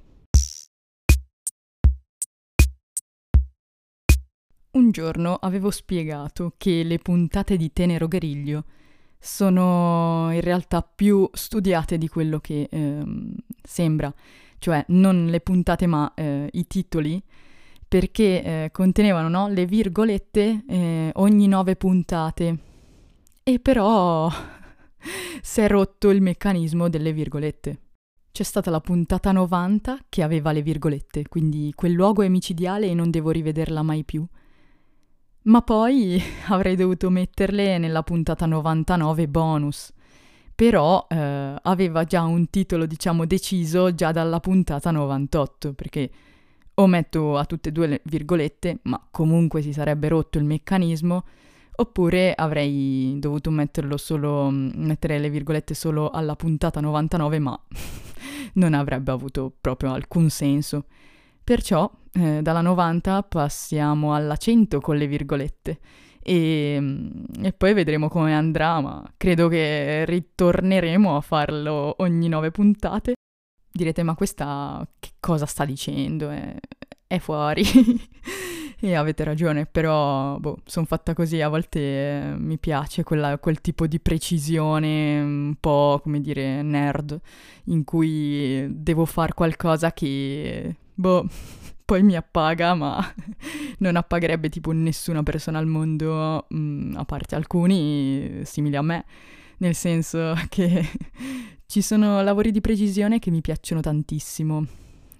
Un 4.75 4.91
giorno 4.91 5.35
avevo 5.35 5.71
spiegato 5.71 6.53
che 6.57 6.83
le 6.83 6.99
puntate 6.99 7.55
di 7.55 7.71
Tenero 7.71 8.09
Griglio 8.09 8.65
sono 9.17 10.27
in 10.33 10.41
realtà 10.41 10.81
più 10.81 11.29
studiate 11.31 11.97
di 11.97 12.09
quello 12.09 12.39
che 12.39 12.67
ehm, 12.69 13.33
sembra, 13.63 14.13
cioè 14.59 14.83
non 14.89 15.27
le 15.27 15.39
puntate 15.39 15.87
ma 15.87 16.13
eh, 16.13 16.49
i 16.51 16.67
titoli, 16.67 17.23
perché 17.87 18.43
eh, 18.43 18.69
contenevano 18.73 19.29
no, 19.29 19.47
le 19.47 19.65
virgolette 19.65 20.65
eh, 20.67 21.09
ogni 21.13 21.47
nove 21.47 21.77
puntate. 21.77 22.57
E 23.43 23.59
però 23.59 24.29
si 25.41 25.61
è 25.61 25.69
rotto 25.69 26.09
il 26.09 26.21
meccanismo 26.21 26.89
delle 26.89 27.13
virgolette. 27.13 27.79
C'è 28.29 28.43
stata 28.43 28.69
la 28.71 28.81
puntata 28.81 29.31
90 29.31 29.99
che 30.09 30.21
aveva 30.21 30.51
le 30.51 30.61
virgolette, 30.61 31.29
quindi 31.29 31.71
quel 31.73 31.93
luogo 31.93 32.23
è 32.23 32.27
micidiale 32.27 32.87
e 32.87 32.93
non 32.93 33.09
devo 33.09 33.29
rivederla 33.31 33.81
mai 33.81 34.03
più 34.03 34.27
ma 35.45 35.61
poi 35.61 36.21
avrei 36.47 36.75
dovuto 36.75 37.09
metterle 37.09 37.77
nella 37.77 38.03
puntata 38.03 38.45
99 38.45 39.27
bonus. 39.27 39.91
Però 40.55 41.05
eh, 41.09 41.55
aveva 41.61 42.05
già 42.05 42.23
un 42.23 42.49
titolo, 42.49 42.85
diciamo, 42.85 43.25
deciso 43.25 43.93
già 43.93 44.13
dalla 44.13 44.39
puntata 44.39 44.89
98, 44.89 45.73
perché 45.73 46.09
o 46.75 46.87
metto 46.87 47.37
a 47.37 47.45
tutte 47.45 47.69
e 47.69 47.71
due 47.71 47.87
le 47.87 48.01
virgolette, 48.05 48.79
ma 48.83 49.05
comunque 49.11 49.61
si 49.61 49.73
sarebbe 49.73 50.07
rotto 50.07 50.37
il 50.37 50.45
meccanismo, 50.45 51.25
oppure 51.75 52.33
avrei 52.33 53.15
dovuto 53.19 53.49
metterlo 53.51 53.97
solo, 53.97 54.49
mettere 54.49 55.19
le 55.19 55.29
virgolette 55.29 55.73
solo 55.73 56.09
alla 56.09 56.35
puntata 56.37 56.79
99, 56.79 57.39
ma 57.39 57.59
non 58.55 58.73
avrebbe 58.73 59.11
avuto 59.11 59.51
proprio 59.59 59.91
alcun 59.91 60.29
senso. 60.29 60.85
Perciò 61.45 61.89
eh, 62.13 62.41
dalla 62.41 62.61
90 62.61 63.21
passiamo 63.21 64.15
alla 64.15 64.35
100 64.35 64.81
con 64.81 64.97
le 64.97 65.05
virgolette 65.05 65.79
e, 66.19 66.81
e, 67.39 67.53
poi 67.53 67.73
vedremo 67.75 68.07
come 68.07 68.33
andrà, 68.33 68.81
ma 68.81 69.07
credo 69.15 69.47
che 69.47 70.05
ritorneremo 70.05 71.15
a 71.15 71.21
farlo 71.21 71.97
ogni 71.99 72.27
nove 72.29 72.49
puntate. 72.49 73.13
Direte, 73.71 74.01
ma 74.01 74.15
questa 74.15 74.87
che 74.97 75.11
cosa 75.19 75.45
sta 75.45 75.65
dicendo? 75.65 76.31
È, 76.31 76.55
è 77.05 77.19
fuori. 77.19 77.61
e 78.79 78.95
avete 78.95 79.23
ragione, 79.23 79.67
però 79.67 80.39
boh, 80.39 80.57
sono 80.65 80.87
fatta 80.87 81.13
così, 81.13 81.41
a 81.41 81.49
volte 81.49 81.79
eh, 81.79 82.35
mi 82.37 82.57
piace 82.57 83.03
quella, 83.03 83.37
quel 83.37 83.61
tipo 83.61 83.85
di 83.85 83.99
precisione 83.99 85.21
un 85.21 85.55
po', 85.59 85.99
come 86.01 86.21
dire, 86.21 86.63
nerd, 86.63 87.19
in 87.65 87.83
cui 87.83 88.65
devo 88.71 89.05
fare 89.05 89.35
qualcosa 89.35 89.93
che 89.93 90.75
boh, 90.95 91.27
poi 91.85 92.01
mi 92.03 92.15
appaga, 92.15 92.73
ma 92.73 93.13
non 93.79 93.95
appagherebbe 93.95 94.49
tipo 94.49 94.71
nessuna 94.71 95.21
persona 95.23 95.59
al 95.59 95.67
mondo, 95.67 96.45
mh, 96.49 96.57
mm, 96.57 96.95
a 96.95 97.05
parte 97.05 97.35
alcuni 97.35 98.41
simili 98.43 98.75
a 98.75 98.81
me, 98.81 99.05
nel 99.57 99.75
senso 99.75 100.33
che 100.49 100.89
ci 101.65 101.81
sono 101.81 102.21
lavori 102.21 102.51
di 102.51 102.61
precisione 102.61 103.19
che 103.19 103.29
mi 103.29 103.41
piacciono 103.41 103.81
tantissimo 103.81 104.65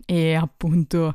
e 0.06 0.34
appunto 0.34 1.14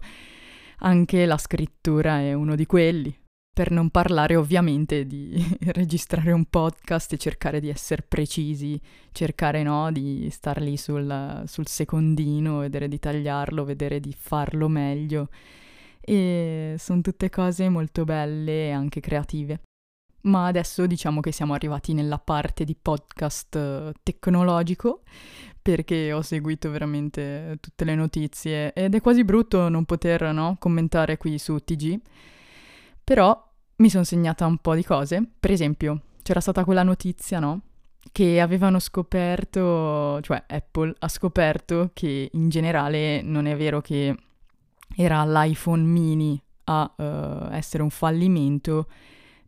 anche 0.78 1.26
la 1.26 1.38
scrittura 1.38 2.20
è 2.20 2.32
uno 2.32 2.54
di 2.54 2.66
quelli. 2.66 3.19
Per 3.52 3.70
non 3.70 3.90
parlare 3.90 4.36
ovviamente 4.36 5.06
di 5.06 5.34
registrare 5.72 6.32
un 6.32 6.44
podcast 6.46 7.12
e 7.12 7.18
cercare 7.18 7.60
di 7.60 7.68
essere 7.68 8.02
precisi, 8.02 8.80
cercare 9.12 9.62
no, 9.62 9.90
di 9.92 10.28
star 10.30 10.60
lì 10.60 10.76
sul, 10.76 11.42
sul 11.46 11.66
secondino, 11.66 12.60
vedere 12.60 12.88
di 12.88 12.98
tagliarlo, 12.98 13.64
vedere 13.64 14.00
di 14.00 14.14
farlo 14.16 14.68
meglio. 14.68 15.28
E 16.00 16.76
sono 16.78 17.00
tutte 17.02 17.28
cose 17.28 17.68
molto 17.68 18.04
belle 18.04 18.68
e 18.68 18.70
anche 18.70 19.00
creative. 19.00 19.60
Ma 20.22 20.46
adesso 20.46 20.86
diciamo 20.86 21.20
che 21.20 21.32
siamo 21.32 21.54
arrivati 21.54 21.94
nella 21.94 22.18
parte 22.18 22.64
di 22.64 22.76
podcast 22.80 23.56
eh, 23.56 23.92
tecnologico 24.02 25.02
perché 25.62 26.12
ho 26.12 26.20
seguito 26.22 26.70
veramente 26.70 27.56
tutte 27.60 27.84
le 27.84 27.94
notizie 27.94 28.72
ed 28.72 28.94
è 28.94 29.00
quasi 29.00 29.24
brutto 29.24 29.68
non 29.68 29.84
poter 29.84 30.32
no, 30.32 30.56
commentare 30.58 31.16
qui 31.16 31.38
su 31.38 31.58
TG. 31.58 32.00
Però 33.10 33.36
mi 33.78 33.90
sono 33.90 34.04
segnata 34.04 34.46
un 34.46 34.58
po' 34.58 34.76
di 34.76 34.84
cose. 34.84 35.20
Per 35.40 35.50
esempio, 35.50 36.02
c'era 36.22 36.38
stata 36.38 36.62
quella 36.62 36.84
notizia, 36.84 37.40
no? 37.40 37.62
Che 38.12 38.40
avevano 38.40 38.78
scoperto, 38.78 40.20
cioè 40.20 40.44
Apple 40.46 40.94
ha 40.96 41.08
scoperto 41.08 41.90
che 41.92 42.28
in 42.32 42.48
generale 42.48 43.20
non 43.22 43.46
è 43.46 43.56
vero 43.56 43.80
che 43.80 44.16
era 44.94 45.24
l'iPhone 45.24 45.82
mini 45.82 46.40
a 46.66 46.94
uh, 46.96 47.52
essere 47.52 47.82
un 47.82 47.90
fallimento, 47.90 48.86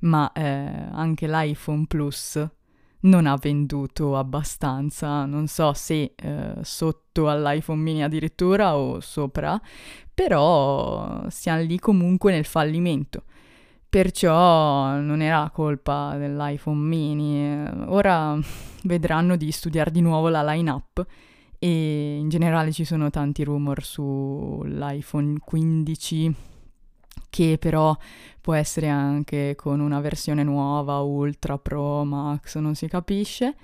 ma 0.00 0.32
eh, 0.32 0.42
anche 0.42 1.28
l'iPhone 1.28 1.86
Plus 1.86 2.44
non 3.02 3.26
ha 3.26 3.36
venduto 3.36 4.16
abbastanza, 4.16 5.24
non 5.24 5.46
so 5.46 5.72
se 5.72 6.14
eh, 6.16 6.54
sotto 6.62 7.30
all'iPhone 7.30 7.80
mini 7.80 8.02
addirittura 8.02 8.76
o 8.76 8.98
sopra, 8.98 9.60
però 10.12 11.26
siamo 11.28 11.62
lì 11.62 11.78
comunque 11.78 12.32
nel 12.32 12.44
fallimento. 12.44 13.22
Perciò 13.92 14.96
non 15.00 15.20
era 15.20 15.50
colpa 15.52 16.16
dell'iPhone 16.16 16.80
mini. 16.80 17.62
Ora 17.88 18.38
vedranno 18.84 19.36
di 19.36 19.52
studiare 19.52 19.90
di 19.90 20.00
nuovo 20.00 20.30
la 20.30 20.42
line-up 20.42 21.04
e 21.58 22.16
in 22.16 22.30
generale 22.30 22.72
ci 22.72 22.86
sono 22.86 23.10
tanti 23.10 23.44
rumor 23.44 23.84
sull'iPhone 23.84 25.40
15 25.44 26.34
che 27.28 27.58
però 27.60 27.94
può 28.40 28.54
essere 28.54 28.88
anche 28.88 29.56
con 29.56 29.78
una 29.80 30.00
versione 30.00 30.42
nuova, 30.42 31.00
Ultra, 31.00 31.58
Pro, 31.58 32.02
Max, 32.04 32.56
non 32.56 32.74
si 32.74 32.88
capisce. 32.88 33.54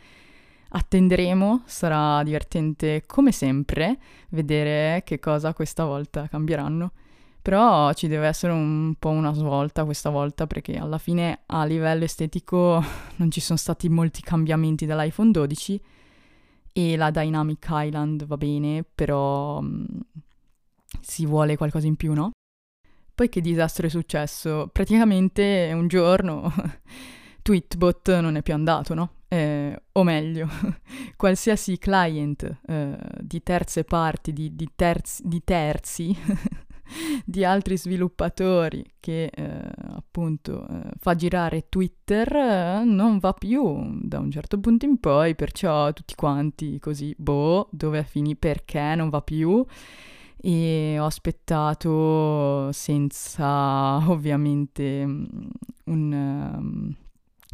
Attenderemo, 0.68 1.62
sarà 1.64 2.23
divertente 2.23 3.02
come 3.06 3.32
sempre 3.32 3.97
vedere 4.28 5.02
che 5.06 5.18
cosa 5.20 5.54
questa 5.54 5.87
volta 5.87 6.28
cambieranno. 6.28 6.92
Però 7.40 7.92
ci 7.92 8.09
deve 8.09 8.26
essere 8.26 8.52
un 8.52 8.95
po' 8.99 9.09
una 9.09 9.33
svolta 9.33 9.85
questa 9.85 10.11
volta 10.11 10.47
perché 10.47 10.76
alla 10.76 10.99
fine 10.99 11.40
a 11.47 11.64
livello 11.64 12.04
estetico 12.04 12.83
non 13.16 13.30
ci 13.30 13.40
sono 13.40 13.59
stati 13.59 13.88
molti 13.88 14.21
cambiamenti 14.21 14.87
dall'iPhone 14.87 15.30
12 15.30 15.80
e 16.73 16.97
la 16.97 17.11
Dynamic 17.11 17.66
Island 17.71 18.26
va 18.26 18.37
bene, 18.37 18.85
però 18.95 19.61
mm, 19.61 19.85
si 21.00 21.26
vuole 21.26 21.57
qualcosa 21.57 21.87
in 21.87 21.97
più, 21.97 22.12
no? 22.12 22.30
Poi 23.14 23.28
che 23.28 23.40
disastro 23.40 23.87
è 23.87 23.90
successo? 23.90 24.68
Praticamente 24.73 25.71
un 25.75 25.88
giorno 25.88 26.52
Tweetbot 27.42 28.21
non 28.21 28.37
è 28.37 28.42
più 28.42 28.54
andato, 28.54 28.95
no? 28.95 29.12
Eh, 29.26 29.76
o 29.92 30.02
meglio, 30.04 30.49
qualsiasi 31.16 31.78
client 31.78 32.61
eh, 32.66 32.97
di 33.21 33.42
terze 33.42 33.85
parti, 33.85 34.33
di, 34.33 34.54
di, 34.54 34.68
terzi, 34.75 35.23
di 35.26 35.42
terzi 35.42 36.16
di 37.25 37.45
altri 37.45 37.76
sviluppatori 37.76 38.85
che 39.00 39.25
eh, 39.25 39.71
appunto 39.95 40.66
eh, 40.68 40.90
fa 40.99 41.14
girare 41.14 41.66
Twitter 41.68 42.35
eh, 42.35 42.83
non 42.85 43.18
va 43.18 43.33
più 43.33 43.99
da 44.00 44.18
un 44.18 44.30
certo 44.30 44.59
punto 44.59 44.85
in 44.85 44.99
poi, 44.99 45.35
perciò 45.35 45.92
tutti 45.92 46.14
quanti 46.14 46.78
così, 46.78 47.14
boh, 47.16 47.68
dove 47.71 48.04
finì, 48.04 48.37
perché 48.37 48.95
non 48.95 49.09
va 49.09 49.23
più 49.23 49.64
e 50.40 50.97
ho 50.99 51.04
aspettato 51.04 52.71
senza 52.73 53.97
ovviamente 54.11 55.04
mm, 55.07 55.25
un 55.85 56.12
um, 56.12 56.95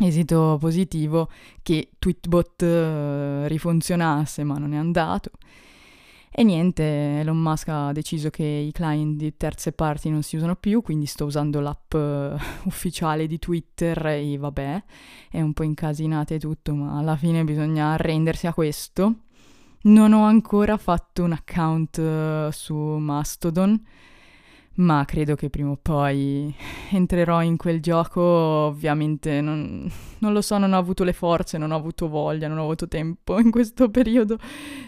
esito 0.04 0.58
positivo 0.60 1.30
che 1.62 1.90
Tweetbot 1.98 2.62
uh, 2.62 3.46
rifunzionasse, 3.46 4.44
ma 4.44 4.58
non 4.58 4.74
è 4.74 4.76
andato. 4.76 5.30
E 6.36 6.42
niente, 6.42 7.20
Elon 7.20 7.36
Musk 7.38 7.68
ha 7.68 7.92
deciso 7.92 8.28
che 8.28 8.42
i 8.42 8.72
client 8.72 9.16
di 9.16 9.36
terze 9.36 9.70
parti 9.70 10.10
non 10.10 10.24
si 10.24 10.34
usano 10.34 10.56
più, 10.56 10.82
quindi 10.82 11.06
sto 11.06 11.26
usando 11.26 11.60
l'app 11.60 11.94
uh, 11.94 12.34
ufficiale 12.66 13.28
di 13.28 13.38
Twitter 13.38 14.04
e 14.04 14.36
vabbè, 14.36 14.82
è 15.30 15.40
un 15.40 15.52
po' 15.52 15.62
incasinata 15.62 16.34
e 16.34 16.40
tutto, 16.40 16.74
ma 16.74 16.98
alla 16.98 17.14
fine 17.14 17.44
bisogna 17.44 17.92
arrendersi 17.92 18.48
a 18.48 18.52
questo. 18.52 19.14
Non 19.82 20.12
ho 20.12 20.24
ancora 20.24 20.76
fatto 20.76 21.22
un 21.22 21.30
account 21.30 21.98
uh, 21.98 22.50
su 22.50 22.74
Mastodon, 22.74 23.80
ma 24.76 25.04
credo 25.04 25.36
che 25.36 25.50
prima 25.50 25.70
o 25.70 25.78
poi 25.80 26.54
entrerò 26.90 27.42
in 27.42 27.56
quel 27.56 27.80
gioco. 27.80 28.20
Ovviamente 28.20 29.40
non, 29.40 29.90
non, 30.18 30.32
lo 30.32 30.40
so, 30.40 30.58
non 30.58 30.72
ho 30.72 30.78
avuto 30.78 31.04
le 31.04 31.12
forze, 31.12 31.58
non 31.58 31.70
ho 31.70 31.76
avuto 31.76 32.08
voglia, 32.08 32.48
non 32.48 32.58
ho 32.58 32.62
avuto 32.62 32.88
tempo 32.88 33.38
in 33.38 33.50
questo 33.50 33.90
periodo 33.90 34.38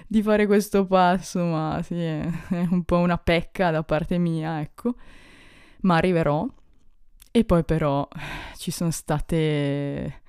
di 0.06 0.22
fare 0.22 0.46
questo 0.46 0.86
passo, 0.86 1.44
ma 1.44 1.80
sì, 1.82 1.94
è 1.94 2.28
un 2.70 2.82
po' 2.84 2.98
una 2.98 3.18
pecca 3.18 3.70
da 3.70 3.82
parte 3.82 4.18
mia, 4.18 4.60
ecco. 4.60 4.94
Ma 5.82 5.96
arriverò. 5.96 6.46
E 7.30 7.44
poi 7.44 7.64
però 7.64 8.08
ci 8.56 8.70
sono 8.70 8.90
state 8.90 10.22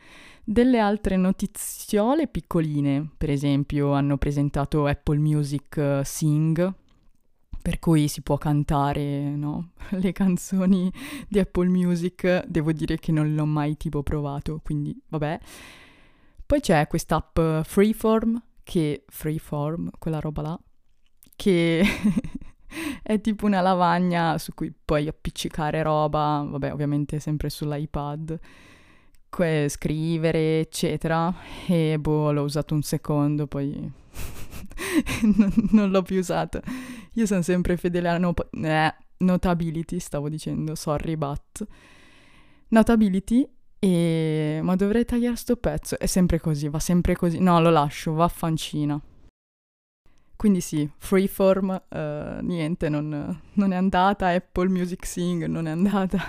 delle 0.44 0.80
altre 0.80 1.16
notiziole 1.16 2.28
piccoline. 2.28 3.10
Per 3.18 3.30
esempio 3.30 3.94
hanno 3.94 4.18
presentato 4.18 4.86
Apple 4.86 5.18
Music 5.18 6.02
Sing, 6.04 6.74
per 7.68 7.80
cui 7.80 8.08
si 8.08 8.22
può 8.22 8.38
cantare 8.38 9.36
no? 9.36 9.72
le 10.00 10.14
canzoni 10.14 10.90
di 11.28 11.38
Apple 11.38 11.68
Music, 11.68 12.46
devo 12.46 12.72
dire 12.72 12.98
che 12.98 13.12
non 13.12 13.36
l'ho 13.36 13.46
mai 13.46 13.76
tipo 13.76 14.04
provato, 14.04 14.62
quindi 14.64 14.98
vabbè. 15.10 15.38
Poi 16.46 16.62
c'è 16.62 16.88
quest'app 16.88 17.38
Freeform, 17.64 18.42
che 18.64 19.04
Freeform, 19.10 19.90
quella 20.00 20.22
roba 20.22 20.42
là, 20.44 20.60
che 21.36 21.84
è 23.04 23.20
tipo 23.20 23.46
una 23.46 23.60
lavagna 23.60 24.38
su 24.38 24.54
cui 24.54 24.74
puoi 24.74 25.10
appiccicare 25.10 25.84
roba, 25.84 26.48
vabbè 26.50 26.72
ovviamente 26.72 27.20
sempre 27.20 27.50
sull'iPad, 27.50 28.40
que- 29.38 29.70
scrivere 29.70 30.62
eccetera, 30.62 31.32
e 31.68 32.00
boh 32.00 32.32
l'ho 32.32 32.42
usato 32.42 32.74
un 32.74 32.82
secondo, 32.82 33.46
poi 33.46 33.70
non, 35.36 35.54
non 35.72 35.92
l'ho 35.92 36.02
più 36.02 36.18
usato. 36.18 36.60
Io 37.14 37.28
sono 37.28 37.44
sempre 37.44 37.78
fedele 37.78 38.10
a 38.10 38.18
no- 38.18 38.34
eh, 38.64 38.96
Notability, 39.18 40.00
stavo 40.00 40.28
dicendo, 40.28 40.74
sorry 40.74 41.16
but. 41.16 41.68
Notability 42.70 43.48
e... 43.78 44.60
Ma 44.64 44.76
dovrei 44.76 45.06
tagliare 45.06 45.36
sto 45.36 45.56
pezzo. 45.56 46.00
È 46.00 46.08
sempre 46.08 46.40
così, 46.40 46.68
va 46.68 46.80
sempre 46.80 47.16
così. 47.16 47.40
No, 47.40 47.62
lo 47.62 47.70
lascio, 47.70 48.14
vaffancina. 48.14 49.00
Quindi 50.36 50.62
sì, 50.62 50.90
Freeform, 50.98 51.82
uh, 51.90 52.44
niente, 52.44 52.90
non, 52.90 53.40
non, 53.54 53.72
è 53.72 53.76
andata, 53.76 54.28
Apple 54.30 54.70
Music 54.70 55.06
Sing 55.06 55.46
non 55.46 55.68
è 55.68 55.72
andata. 55.72 56.20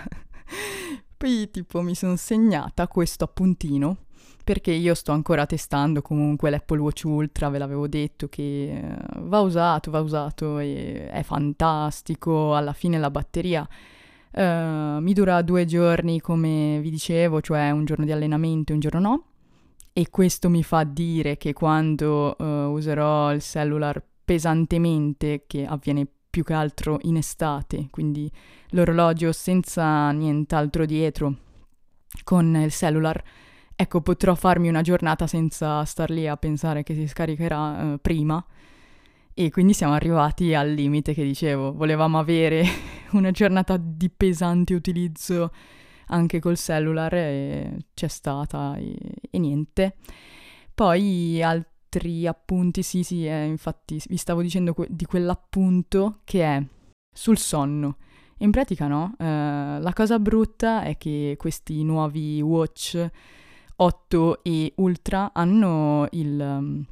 Poi 1.19 1.51
tipo 1.51 1.83
mi 1.83 1.97
sono 1.97 2.15
segnata 2.15 2.87
questo 2.87 3.25
appuntino 3.25 3.97
perché 4.45 4.71
io 4.71 4.95
sto 4.95 5.11
ancora 5.11 5.47
testando 5.47 6.01
comunque 6.01 6.49
l'Apple 6.49 6.79
Watch 6.79 7.03
Ultra, 7.05 7.49
ve 7.51 7.59
l'avevo 7.59 7.89
detto 7.89 8.29
che 8.29 8.71
eh, 8.71 8.97
va 9.17 9.41
usato, 9.41 9.91
va 9.91 10.01
usato 10.01 10.59
e 10.59 11.09
è 11.11 11.23
fantastico, 11.25 12.55
alla 12.55 12.73
fine 12.73 12.99
la 12.99 13.11
batteria 13.11 13.69
uh, 14.33 15.01
mi 15.01 15.13
dura 15.13 15.43
due 15.43 15.65
giorni 15.67 16.21
come 16.21 16.79
vi 16.81 16.89
dicevo, 16.89 17.41
cioè 17.41 17.71
un 17.73 17.85
giorno 17.85 18.05
di 18.05 18.13
allenamento 18.13 18.71
e 18.71 18.75
un 18.77 18.81
giorno 18.81 19.01
no, 19.01 19.25
e 19.93 20.09
questo 20.11 20.49
mi 20.49 20.63
fa 20.63 20.85
dire 20.85 21.37
che 21.37 21.53
quando 21.53 22.37
uh, 22.39 22.45
userò 22.45 23.35
il 23.35 23.43
cellular 23.43 24.03
pesantemente, 24.25 25.45
che 25.47 25.67
avviene 25.67 26.07
più 26.39 26.45
che 26.45 26.53
altro 26.53 26.99
in 27.03 27.17
estate, 27.17 27.89
quindi 27.91 28.31
l'orologio 28.71 29.33
senza 29.33 30.13
nient'altro 30.13 30.87
dietro, 30.87 31.35
con 32.23 32.55
il 32.55 32.71
cellular, 32.71 33.21
ecco, 33.75 34.01
potrò 34.01 34.37
farmi 34.37 34.69
una 34.69 34.83
giornata 34.83 35.27
senza 35.27 35.85
star 35.85 36.11
lì 36.11 36.29
a 36.29 36.37
pensare 36.37 36.85
che 36.85 36.95
si 36.95 37.09
scaricherà 37.09 37.95
eh, 37.95 37.99
prima. 37.99 38.45
E 39.35 39.51
quindi 39.51 39.73
siamo 39.73 39.95
arrivati 39.95 40.55
al 40.55 40.71
limite 40.71 41.13
che 41.13 41.25
dicevo, 41.25 41.73
volevamo 41.73 42.21
avere 42.21 42.65
una 43.13 43.33
giornata 43.33 43.77
di 43.77 44.09
pesante 44.09 44.75
utilizzo 44.75 45.53
anche 46.07 46.39
col 46.39 46.57
cellular 46.57 47.15
e 47.15 47.77
c'è 47.95 48.09
stata 48.09 48.77
e, 48.77 48.97
e 49.29 49.39
niente. 49.39 49.97
Poi 50.73 51.43
altri 51.89 52.27
appunti, 52.27 52.83
sì 52.83 53.03
sì, 53.03 53.27
eh, 53.27 53.45
infatti 53.45 54.01
vi 54.09 54.17
stavo 54.17 54.43
dicendo 54.43 54.75
que- 54.75 54.89
di 54.91 55.07
quell'appunto 55.07 56.21
che 56.25 56.45
è 56.45 56.63
sul 57.11 57.39
sonno. 57.39 57.97
In 58.41 58.51
pratica 58.51 58.87
no, 58.87 59.15
eh, 59.19 59.25
la 59.25 59.93
cosa 59.95 60.19
brutta 60.19 60.83
è 60.83 60.97
che 60.99 61.35
questi 61.39 61.83
nuovi 61.83 62.41
watch 62.41 63.11
8 63.77 64.45
e 64.45 64.73
Ultra 64.77 65.33
hanno 65.33 66.07
il 66.13 66.39
um, 66.39 66.85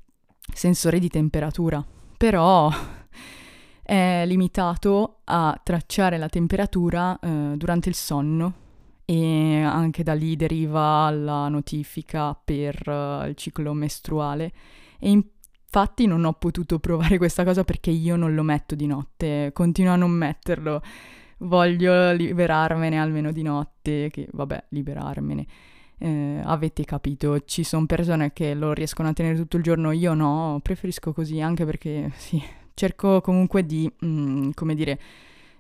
sensore 0.52 0.98
di 0.98 1.08
temperatura, 1.08 1.84
però 2.16 2.70
è 3.82 4.24
limitato 4.26 5.20
a 5.24 5.60
tracciare 5.62 6.16
la 6.18 6.28
temperatura 6.28 7.18
uh, 7.20 7.56
durante 7.56 7.88
il 7.88 7.94
sonno 7.94 8.64
e 9.08 9.62
anche 9.62 10.02
da 10.02 10.14
lì 10.14 10.34
deriva 10.34 11.08
la 11.10 11.48
notifica 11.48 12.34
per 12.34 12.82
uh, 12.86 13.26
il 13.28 13.34
ciclo 13.36 13.72
mestruale. 13.72 14.52
E 14.98 15.10
infatti 15.10 16.06
non 16.06 16.24
ho 16.24 16.32
potuto 16.32 16.80
provare 16.80 17.16
questa 17.16 17.44
cosa 17.44 17.62
perché 17.62 17.90
io 17.90 18.16
non 18.16 18.34
lo 18.34 18.42
metto 18.42 18.74
di 18.74 18.86
notte, 18.86 19.52
continuo 19.54 19.92
a 19.92 19.96
non 19.96 20.10
metterlo, 20.10 20.82
voglio 21.38 22.12
liberarmene 22.12 22.98
almeno 22.98 23.30
di 23.30 23.42
notte, 23.42 24.10
che 24.10 24.28
vabbè, 24.32 24.64
liberarmene. 24.70 25.46
Eh, 25.98 26.40
avete 26.44 26.84
capito, 26.84 27.40
ci 27.44 27.62
sono 27.62 27.86
persone 27.86 28.32
che 28.32 28.54
lo 28.54 28.72
riescono 28.72 29.08
a 29.08 29.12
tenere 29.12 29.36
tutto 29.36 29.56
il 29.56 29.62
giorno, 29.62 29.92
io 29.92 30.14
no, 30.14 30.58
preferisco 30.62 31.12
così 31.12 31.40
anche 31.40 31.64
perché 31.64 32.10
sì, 32.16 32.42
cerco 32.74 33.20
comunque 33.20 33.64
di, 33.64 33.90
mm, 34.04 34.50
come 34.54 34.74
dire, 34.74 34.98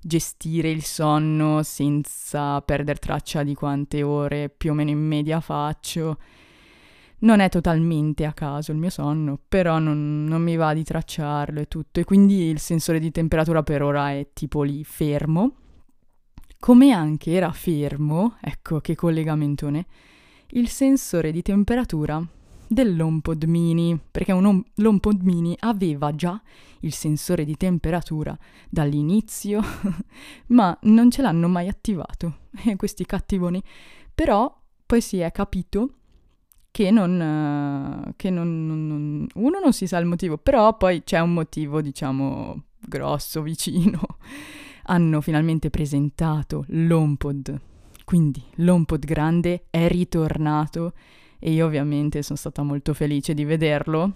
gestire 0.06 0.70
il 0.70 0.84
sonno 0.84 1.64
senza 1.64 2.60
perdere 2.62 2.98
traccia 2.98 3.42
di 3.42 3.54
quante 3.54 4.04
ore 4.04 4.48
più 4.48 4.70
o 4.70 4.74
meno 4.74 4.90
in 4.90 5.04
media 5.04 5.40
faccio. 5.40 6.18
Non 7.18 7.40
è 7.40 7.48
totalmente 7.48 8.24
a 8.24 8.32
caso 8.32 8.70
il 8.70 8.78
mio 8.78 8.90
sonno, 8.90 9.38
però 9.48 9.78
non, 9.78 10.24
non 10.24 10.42
mi 10.42 10.54
va 10.56 10.74
di 10.74 10.84
tracciarlo 10.84 11.60
e 11.60 11.66
tutto, 11.66 11.98
e 11.98 12.04
quindi 12.04 12.48
il 12.48 12.60
sensore 12.60 13.00
di 13.00 13.10
temperatura 13.10 13.62
per 13.62 13.82
ora 13.82 14.10
è 14.10 14.28
tipo 14.32 14.62
lì 14.62 14.84
fermo. 14.84 15.54
Come 16.58 16.92
anche 16.92 17.32
era 17.32 17.50
fermo, 17.52 18.36
ecco 18.40 18.80
che 18.80 18.94
collegamentone, 18.94 19.86
il 20.50 20.68
sensore 20.68 21.32
di 21.32 21.42
temperatura 21.42 22.24
dell'HomePod 22.66 23.44
mini, 23.44 23.98
perché 24.10 24.32
un 24.32 24.62
l'HomePod 24.74 25.22
mini 25.22 25.56
aveva 25.60 26.14
già 26.14 26.40
il 26.80 26.92
sensore 26.92 27.44
di 27.44 27.56
temperatura 27.56 28.36
dall'inizio, 28.68 29.60
ma 30.48 30.76
non 30.82 31.10
ce 31.10 31.22
l'hanno 31.22 31.48
mai 31.48 31.68
attivato, 31.68 32.38
e 32.64 32.76
questi 32.76 33.04
cattivoni. 33.06 33.62
Però 34.14 34.62
poi 34.84 35.00
si 35.00 35.18
è 35.18 35.30
capito 35.32 35.94
che 36.70 36.90
non, 36.90 38.12
che 38.16 38.30
non, 38.30 38.66
non, 38.66 39.26
uno 39.34 39.58
non 39.58 39.72
si 39.72 39.86
sa 39.86 39.98
il 39.98 40.06
motivo, 40.06 40.38
però 40.38 40.76
poi 40.76 41.02
c'è 41.04 41.20
un 41.20 41.32
motivo, 41.32 41.80
diciamo, 41.80 42.64
grosso, 42.78 43.42
vicino. 43.42 44.00
Hanno 44.88 45.20
finalmente 45.20 45.68
presentato 45.68 46.64
l'HomePod 46.68 47.60
quindi 48.06 48.40
l'HomePod 48.58 49.04
grande 49.04 49.64
è 49.68 49.88
ritornato 49.88 50.92
e 51.38 51.52
io 51.52 51.66
ovviamente 51.66 52.22
sono 52.22 52.38
stata 52.38 52.62
molto 52.62 52.94
felice 52.94 53.34
di 53.34 53.44
vederlo. 53.44 54.12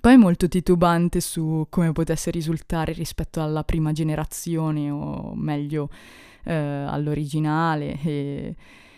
Poi 0.00 0.16
molto 0.16 0.46
titubante 0.46 1.20
su 1.20 1.66
come 1.68 1.92
potesse 1.92 2.30
risultare 2.30 2.92
rispetto 2.92 3.42
alla 3.42 3.64
prima 3.64 3.92
generazione 3.92 4.90
o 4.90 5.34
meglio 5.34 5.88
eh, 6.44 6.54
all'originale 6.54 7.98
e, 8.00 8.54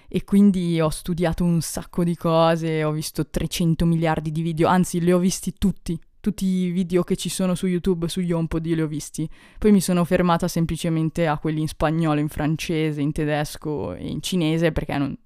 e 0.07 0.25
quindi 0.25 0.81
ho 0.81 0.91
studiato 0.91 1.45
un 1.45 1.61
sacco 1.63 2.05
di 2.05 2.15
cose, 2.15 2.85
ho 2.85 2.91
visto 2.91 3.27
300 3.27 3.87
miliardi 3.87 4.31
di 4.31 4.43
video, 4.43 4.69
anzi 4.69 5.01
li 5.01 5.13
ho 5.13 5.19
visti 5.19 5.55
tutti, 5.57 5.99
tutti 6.21 6.45
i 6.45 6.71
video 6.71 7.03
che 7.05 7.17
ci 7.17 7.29
sono 7.29 7.55
su 7.55 7.67
YouTube, 7.67 8.09
su 8.09 8.21
HomePod, 8.21 8.67
io 8.67 8.75
li 8.75 8.83
ho 8.83 8.87
visti. 8.87 9.29
Poi 9.59 9.73
mi 9.73 9.81
sono 9.81 10.05
fermata 10.05 10.49
semplicemente 10.49 11.27
a 11.27 11.39
quelli 11.39 11.61
in 11.61 11.69
spagnolo, 11.69 12.21
in 12.21 12.29
francese, 12.29 13.01
in 13.01 13.13
tedesco 13.13 13.95
e 13.95 14.09
in 14.09 14.21
cinese 14.21 14.73
perché 14.73 14.99
non... 14.99 15.17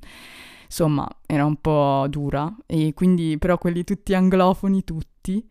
Insomma, 0.72 1.06
era 1.26 1.44
un 1.44 1.56
po' 1.56 2.06
dura 2.08 2.50
e 2.64 2.94
quindi 2.94 3.37
però 3.37 3.58
quelli 3.58 3.85
tutti 3.85 4.14
anglofoni, 4.14 4.82
tutti. 4.85 5.46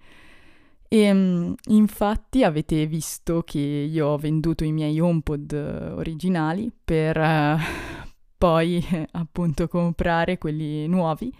E 0.88 1.12
um, 1.12 1.53
infatti 1.67 2.43
avete 2.43 2.88
visto 2.88 3.43
che 3.43 3.60
io 3.60 4.07
ho 4.07 4.17
venduto 4.17 4.63
i 4.63 4.71
miei 4.71 4.99
HomePod 4.99 5.93
originali 5.95 6.71
per 6.84 7.17
uh, 7.17 7.55
poi 8.36 8.84
appunto 9.12 9.67
comprare 9.67 10.39
quelli 10.39 10.88
nuovi 10.88 11.31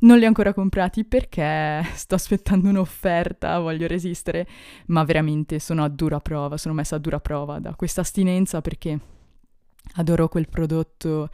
non 0.00 0.16
li 0.16 0.24
ho 0.24 0.28
ancora 0.28 0.54
comprati 0.54 1.04
perché 1.04 1.84
sto 1.94 2.14
aspettando 2.14 2.70
un'offerta, 2.70 3.58
voglio 3.58 3.86
resistere, 3.86 4.46
ma 4.86 5.04
veramente 5.04 5.58
sono 5.58 5.84
a 5.84 5.88
dura 5.88 6.18
prova, 6.20 6.56
sono 6.56 6.72
messa 6.72 6.96
a 6.96 6.98
dura 6.98 7.20
prova 7.20 7.58
da 7.58 7.74
questa 7.74 8.00
astinenza 8.00 8.62
perché 8.62 8.98
adoro 9.96 10.28
quel 10.28 10.48
prodotto 10.48 11.28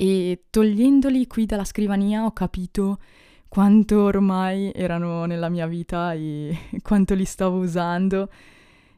e 0.00 0.44
togliendoli 0.48 1.26
qui 1.26 1.44
dalla 1.44 1.64
scrivania 1.64 2.24
ho 2.24 2.32
capito 2.32 3.00
quanto 3.48 4.00
ormai 4.00 4.72
erano 4.74 5.26
nella 5.26 5.50
mia 5.50 5.66
vita 5.66 6.14
e 6.14 6.56
quanto 6.80 7.12
li 7.12 7.26
stavo 7.26 7.58
usando 7.58 8.30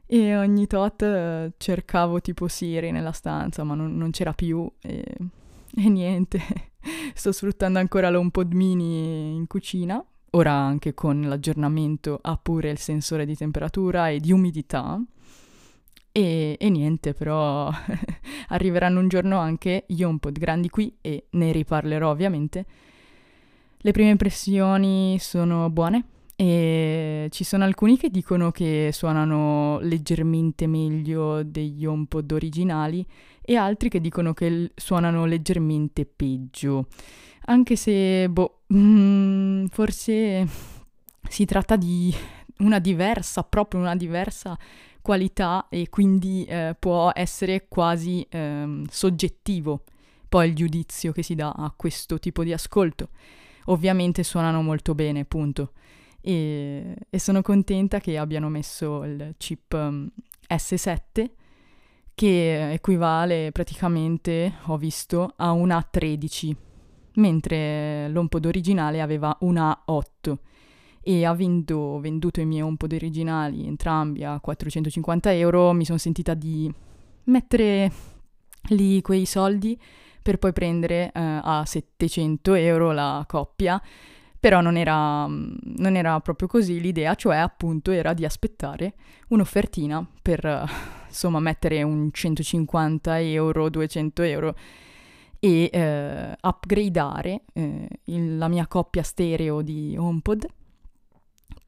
e 0.05 0.37
ogni 0.37 0.65
tot 0.65 1.01
eh, 1.01 1.51
cercavo 1.57 2.21
tipo 2.21 2.47
Siri 2.47 2.91
nella 2.91 3.11
stanza 3.11 3.65
ma 3.65 3.75
non, 3.75 3.97
non 3.97 4.11
c'era 4.11 4.31
più 4.31 4.65
e, 4.79 5.03
e 5.75 5.89
niente 5.89 6.39
sto 7.13 7.33
sfruttando 7.33 7.79
ancora 7.79 8.09
l'HomePod 8.09 8.53
mini 8.53 9.35
in 9.35 9.45
cucina. 9.45 10.01
Ora 10.35 10.53
anche 10.53 10.93
con 10.93 11.19
l'aggiornamento 11.21 12.17
ha 12.21 12.39
pure 12.41 12.69
il 12.69 12.79
sensore 12.79 13.25
di 13.25 13.35
temperatura 13.35 14.07
e 14.07 14.21
di 14.21 14.31
umidità. 14.31 14.99
E, 16.15 16.57
e 16.59 16.69
niente, 16.69 17.13
però 17.13 17.71
arriveranno 18.49 18.99
un 18.99 19.07
giorno 19.07 19.39
anche 19.39 19.83
gli 19.87 20.03
HomePod 20.03 20.37
grandi 20.37 20.69
qui 20.69 20.95
e 21.01 21.25
ne 21.31 21.51
riparlerò 21.51 22.11
ovviamente. 22.11 22.65
Le 23.77 23.91
prime 23.91 24.11
impressioni 24.11 25.17
sono 25.19 25.71
buone 25.71 26.05
e 26.35 27.27
ci 27.31 27.43
sono 27.43 27.63
alcuni 27.63 27.97
che 27.97 28.09
dicono 28.09 28.51
che 28.51 28.91
suonano 28.93 29.79
leggermente 29.79 30.67
meglio 30.67 31.41
degli 31.41 31.83
HomePod 31.83 32.31
originali 32.31 33.03
e 33.41 33.55
altri 33.55 33.89
che 33.89 33.99
dicono 33.99 34.33
che 34.33 34.49
l- 34.51 34.71
suonano 34.75 35.25
leggermente 35.25 36.05
peggio. 36.05 36.85
Anche 37.45 37.75
se, 37.75 38.29
boh, 38.29 38.61
mm, 38.71 39.65
forse 39.65 40.47
si 41.27 41.45
tratta 41.45 41.75
di 41.75 42.13
una 42.59 42.77
diversa, 42.77 43.41
proprio 43.43 43.81
una 43.81 43.95
diversa 43.95 44.55
qualità 45.03 45.67
e 45.69 45.89
quindi 45.89 46.45
eh, 46.45 46.75
può 46.79 47.11
essere 47.13 47.67
quasi 47.67 48.25
eh, 48.29 48.81
soggettivo 48.89 49.83
poi 50.33 50.47
il 50.47 50.55
giudizio 50.55 51.11
che 51.11 51.21
si 51.21 51.35
dà 51.35 51.51
a 51.51 51.71
questo 51.77 52.17
tipo 52.17 52.43
di 52.43 52.51
ascolto. 52.51 53.09
Ovviamente 53.65 54.23
suonano 54.23 54.63
molto 54.63 54.95
bene, 54.95 55.25
punto. 55.25 55.73
E, 56.21 56.95
e 57.07 57.19
sono 57.19 57.43
contenta 57.43 57.99
che 57.99 58.17
abbiano 58.17 58.49
messo 58.49 59.03
il 59.03 59.35
chip 59.37 59.73
um, 59.73 60.09
S7 60.49 61.29
che 62.15 62.71
equivale 62.71 63.51
praticamente, 63.51 64.55
ho 64.65 64.77
visto, 64.77 65.33
a 65.35 65.51
una 65.51 65.77
A13, 65.77 66.55
mentre 67.17 68.09
l'HomePod 68.09 68.45
originale 68.47 69.01
aveva 69.01 69.37
una 69.41 69.83
A8 69.87 70.35
e 71.03 71.25
avendo 71.25 71.99
venduto 71.99 72.39
i 72.39 72.45
miei 72.45 72.61
HomePod 72.61 72.93
originali 72.93 73.67
entrambi 73.67 74.23
a 74.23 74.39
450 74.39 75.33
euro. 75.33 75.73
Mi 75.73 75.83
sono 75.83 75.97
sentita 75.97 76.33
di 76.33 76.73
mettere 77.25 77.91
lì 78.69 79.01
quei 79.01 79.25
soldi 79.25 79.77
per 80.21 80.37
poi 80.37 80.53
prendere 80.53 81.07
eh, 81.07 81.11
a 81.13 81.63
700 81.65 82.53
euro 82.53 82.93
la 82.93 83.23
coppia. 83.27 83.81
Però 84.39 84.59
non 84.59 84.75
era, 84.75 85.25
non 85.27 85.95
era, 85.95 86.19
proprio 86.19 86.47
così. 86.47 86.79
L'idea, 86.79 87.15
cioè 87.15 87.37
appunto 87.37 87.91
era 87.91 88.13
di 88.13 88.25
aspettare 88.25 88.93
un'offertina 89.29 90.05
per 90.21 90.69
insomma 91.07 91.39
mettere 91.39 91.83
un 91.83 92.09
150 92.11 93.19
euro, 93.21 93.69
200 93.69 94.21
euro 94.23 94.55
e 95.39 95.69
eh, 95.71 96.35
upgradeare 96.41 97.41
eh, 97.53 97.87
il, 98.05 98.37
la 98.37 98.47
mia 98.47 98.67
coppia 98.67 99.03
stereo 99.03 99.61
di 99.61 99.95
HomePod 99.97 100.45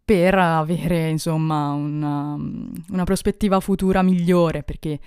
per 0.05 0.35
avere 0.35 1.09
insomma 1.09 1.71
una, 1.71 2.37
una 2.89 3.03
prospettiva 3.03 3.59
futura 3.59 4.03
migliore 4.03 4.61
perché 4.61 4.99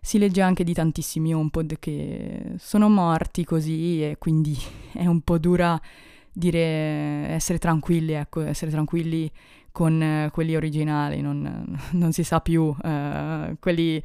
si 0.00 0.18
legge 0.18 0.42
anche 0.42 0.64
di 0.64 0.74
tantissimi 0.74 1.32
HomePod 1.32 1.78
che 1.78 2.54
sono 2.58 2.88
morti 2.88 3.44
così 3.44 4.02
e 4.02 4.16
quindi 4.18 4.58
è 4.92 5.06
un 5.06 5.20
po' 5.20 5.38
dura 5.38 5.80
dire 6.30 6.58
essere 7.28 7.58
tranquilli, 7.58 8.12
ecco, 8.12 8.40
essere 8.40 8.72
tranquilli 8.72 9.30
con 9.70 10.00
uh, 10.00 10.30
quelli 10.30 10.56
originali, 10.56 11.20
non, 11.20 11.78
non, 11.92 12.12
si 12.12 12.24
sa 12.24 12.40
più, 12.40 12.62
uh, 12.64 13.56
quelli 13.60 14.02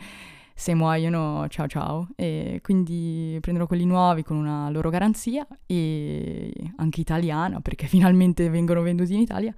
se 0.53 0.75
muoiono 0.75 1.47
ciao 1.49 1.67
ciao. 1.67 2.07
E 2.15 2.59
quindi 2.61 3.37
prenderò 3.41 3.65
quelli 3.65 3.85
nuovi 3.85 4.23
con 4.23 4.37
una 4.37 4.69
loro 4.69 4.89
garanzia 4.89 5.45
e 5.65 6.53
anche 6.77 7.01
italiana 7.01 7.61
perché 7.61 7.87
finalmente 7.87 8.47
vengono 8.49 8.81
venduti 8.83 9.15
in 9.15 9.21
Italia 9.21 9.55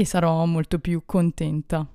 e 0.00 0.04
sarò 0.04 0.44
molto 0.46 0.78
più 0.78 1.02
contenta. 1.04 1.86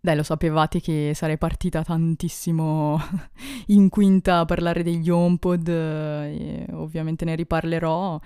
Dai, 0.00 0.16
lo 0.16 0.22
sapevate 0.22 0.80
che 0.80 1.12
sarei 1.14 1.38
partita 1.38 1.82
tantissimo 1.82 2.98
in 3.68 3.88
quinta 3.88 4.40
a 4.40 4.44
parlare 4.44 4.82
degli 4.82 5.10
HomePod, 5.10 5.68
e 5.68 6.66
ovviamente 6.72 7.24
ne 7.24 7.34
riparlerò 7.34 8.20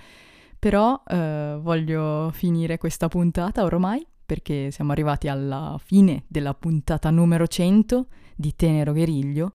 però 0.61 1.03
eh, 1.07 1.57
voglio 1.59 2.31
finire 2.33 2.77
questa 2.77 3.09
puntata 3.09 3.65
ormai 3.65 4.07
perché 4.27 4.71
siamo 4.71 4.93
arrivati 4.93 5.27
alla 5.27 5.77
fine 5.83 6.25
della 6.29 6.53
puntata 6.53 7.09
numero 7.09 7.49
100 7.49 8.07
di 8.37 8.55
Tenero 8.55 8.93
Gueriglio. 8.93 9.53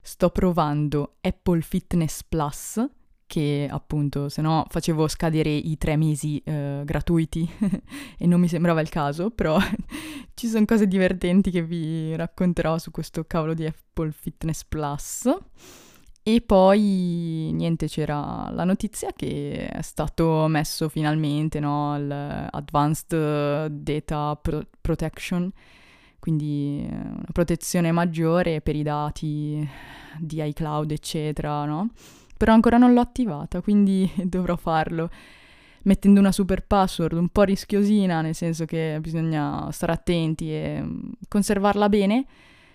Sto 0.00 0.30
provando 0.30 1.16
Apple 1.20 1.60
Fitness 1.60 2.22
Plus, 2.22 2.88
che 3.32 3.66
appunto 3.70 4.28
se 4.28 4.42
no 4.42 4.66
facevo 4.68 5.08
scadere 5.08 5.48
i 5.48 5.78
tre 5.78 5.96
mesi 5.96 6.38
eh, 6.44 6.82
gratuiti 6.84 7.48
e 8.18 8.26
non 8.26 8.38
mi 8.38 8.46
sembrava 8.46 8.82
il 8.82 8.90
caso, 8.90 9.30
però 9.30 9.56
ci 10.34 10.48
sono 10.48 10.66
cose 10.66 10.86
divertenti 10.86 11.50
che 11.50 11.62
vi 11.62 12.14
racconterò 12.14 12.76
su 12.76 12.90
questo 12.90 13.24
cavolo 13.24 13.54
di 13.54 13.64
Apple 13.64 14.12
Fitness 14.12 14.64
Plus. 14.64 15.34
E 16.22 16.42
poi 16.42 17.50
niente, 17.54 17.86
c'era 17.86 18.50
la 18.52 18.64
notizia 18.64 19.14
che 19.16 19.66
è 19.66 19.80
stato 19.80 20.46
messo 20.46 20.90
finalmente 20.90 21.58
no, 21.58 21.96
l'Advanced 21.98 23.68
Data 23.68 24.36
Pro- 24.36 24.66
Protection, 24.78 25.50
quindi 26.18 26.86
eh, 26.86 26.94
una 26.94 27.24
protezione 27.32 27.92
maggiore 27.92 28.60
per 28.60 28.76
i 28.76 28.82
dati 28.82 29.66
di 30.18 30.46
iCloud, 30.46 30.90
eccetera, 30.90 31.64
no? 31.64 31.88
Però 32.42 32.54
ancora 32.54 32.76
non 32.76 32.92
l'ho 32.92 33.00
attivata, 33.00 33.60
quindi 33.60 34.10
dovrò 34.26 34.56
farlo. 34.56 35.08
Mettendo 35.84 36.18
una 36.18 36.32
super 36.32 36.66
password 36.66 37.12
un 37.12 37.28
po' 37.28 37.44
rischiosina, 37.44 38.20
nel 38.20 38.34
senso 38.34 38.64
che 38.64 38.98
bisogna 39.00 39.70
stare 39.70 39.92
attenti 39.92 40.52
e 40.52 40.80
mm, 40.82 41.10
conservarla 41.28 41.88
bene. 41.88 42.26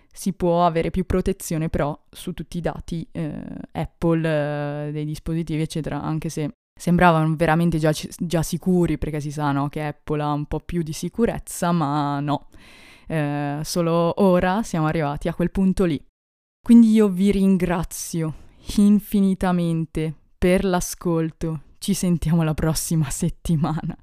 Si 0.10 0.32
può 0.32 0.66
avere 0.66 0.90
più 0.90 1.06
protezione 1.06 1.68
però 1.68 2.02
su 2.10 2.32
tutti 2.32 2.60
i 2.60 2.62
dati 2.62 3.06
eh, 3.12 3.44
Apple, 3.74 4.88
eh, 4.88 4.92
dei 4.94 5.04
dispositivi, 5.04 5.64
eccetera, 5.64 6.02
anche 6.02 6.30
se 6.30 6.50
sembravano 6.74 7.36
veramente 7.36 7.78
già, 7.78 7.92
già, 7.92 8.44
sicuri 8.44 8.98
perché 8.98 9.20
si 9.20 9.32
sa 9.32 9.52
no, 9.52 9.68
che 9.68 9.84
Apple 9.84 10.22
ha 10.22 10.32
un 10.32 10.46
po' 10.46 10.62
più 10.62 10.82
di 10.82 10.94
sicurezza, 10.94 11.74
ma 11.74 12.22
no, 12.22 12.48
eh, 13.06 13.60
solo 13.64 14.14
ora 14.24 14.64
siamo 14.64 14.86
arrivati 14.88 15.28
a 15.28 15.34
quel 15.34 15.52
punto 15.52 15.84
lì. 15.84 16.02
Quindi 16.66 16.90
io 16.92 17.10
vi 17.10 17.32
ringrazio 17.32 18.46
infinitamente 18.76 20.14
per 20.38 20.64
l'ascolto. 20.64 21.62
Ci 21.78 21.94
sentiamo 21.94 22.44
la 22.44 22.54
prossima 22.54 23.10
settimana 23.10 23.98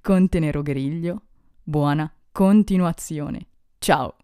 con 0.00 0.28
Tenero 0.28 0.62
Griglio. 0.62 1.22
Buona 1.62 2.10
continuazione. 2.32 3.46
Ciao! 3.78 4.16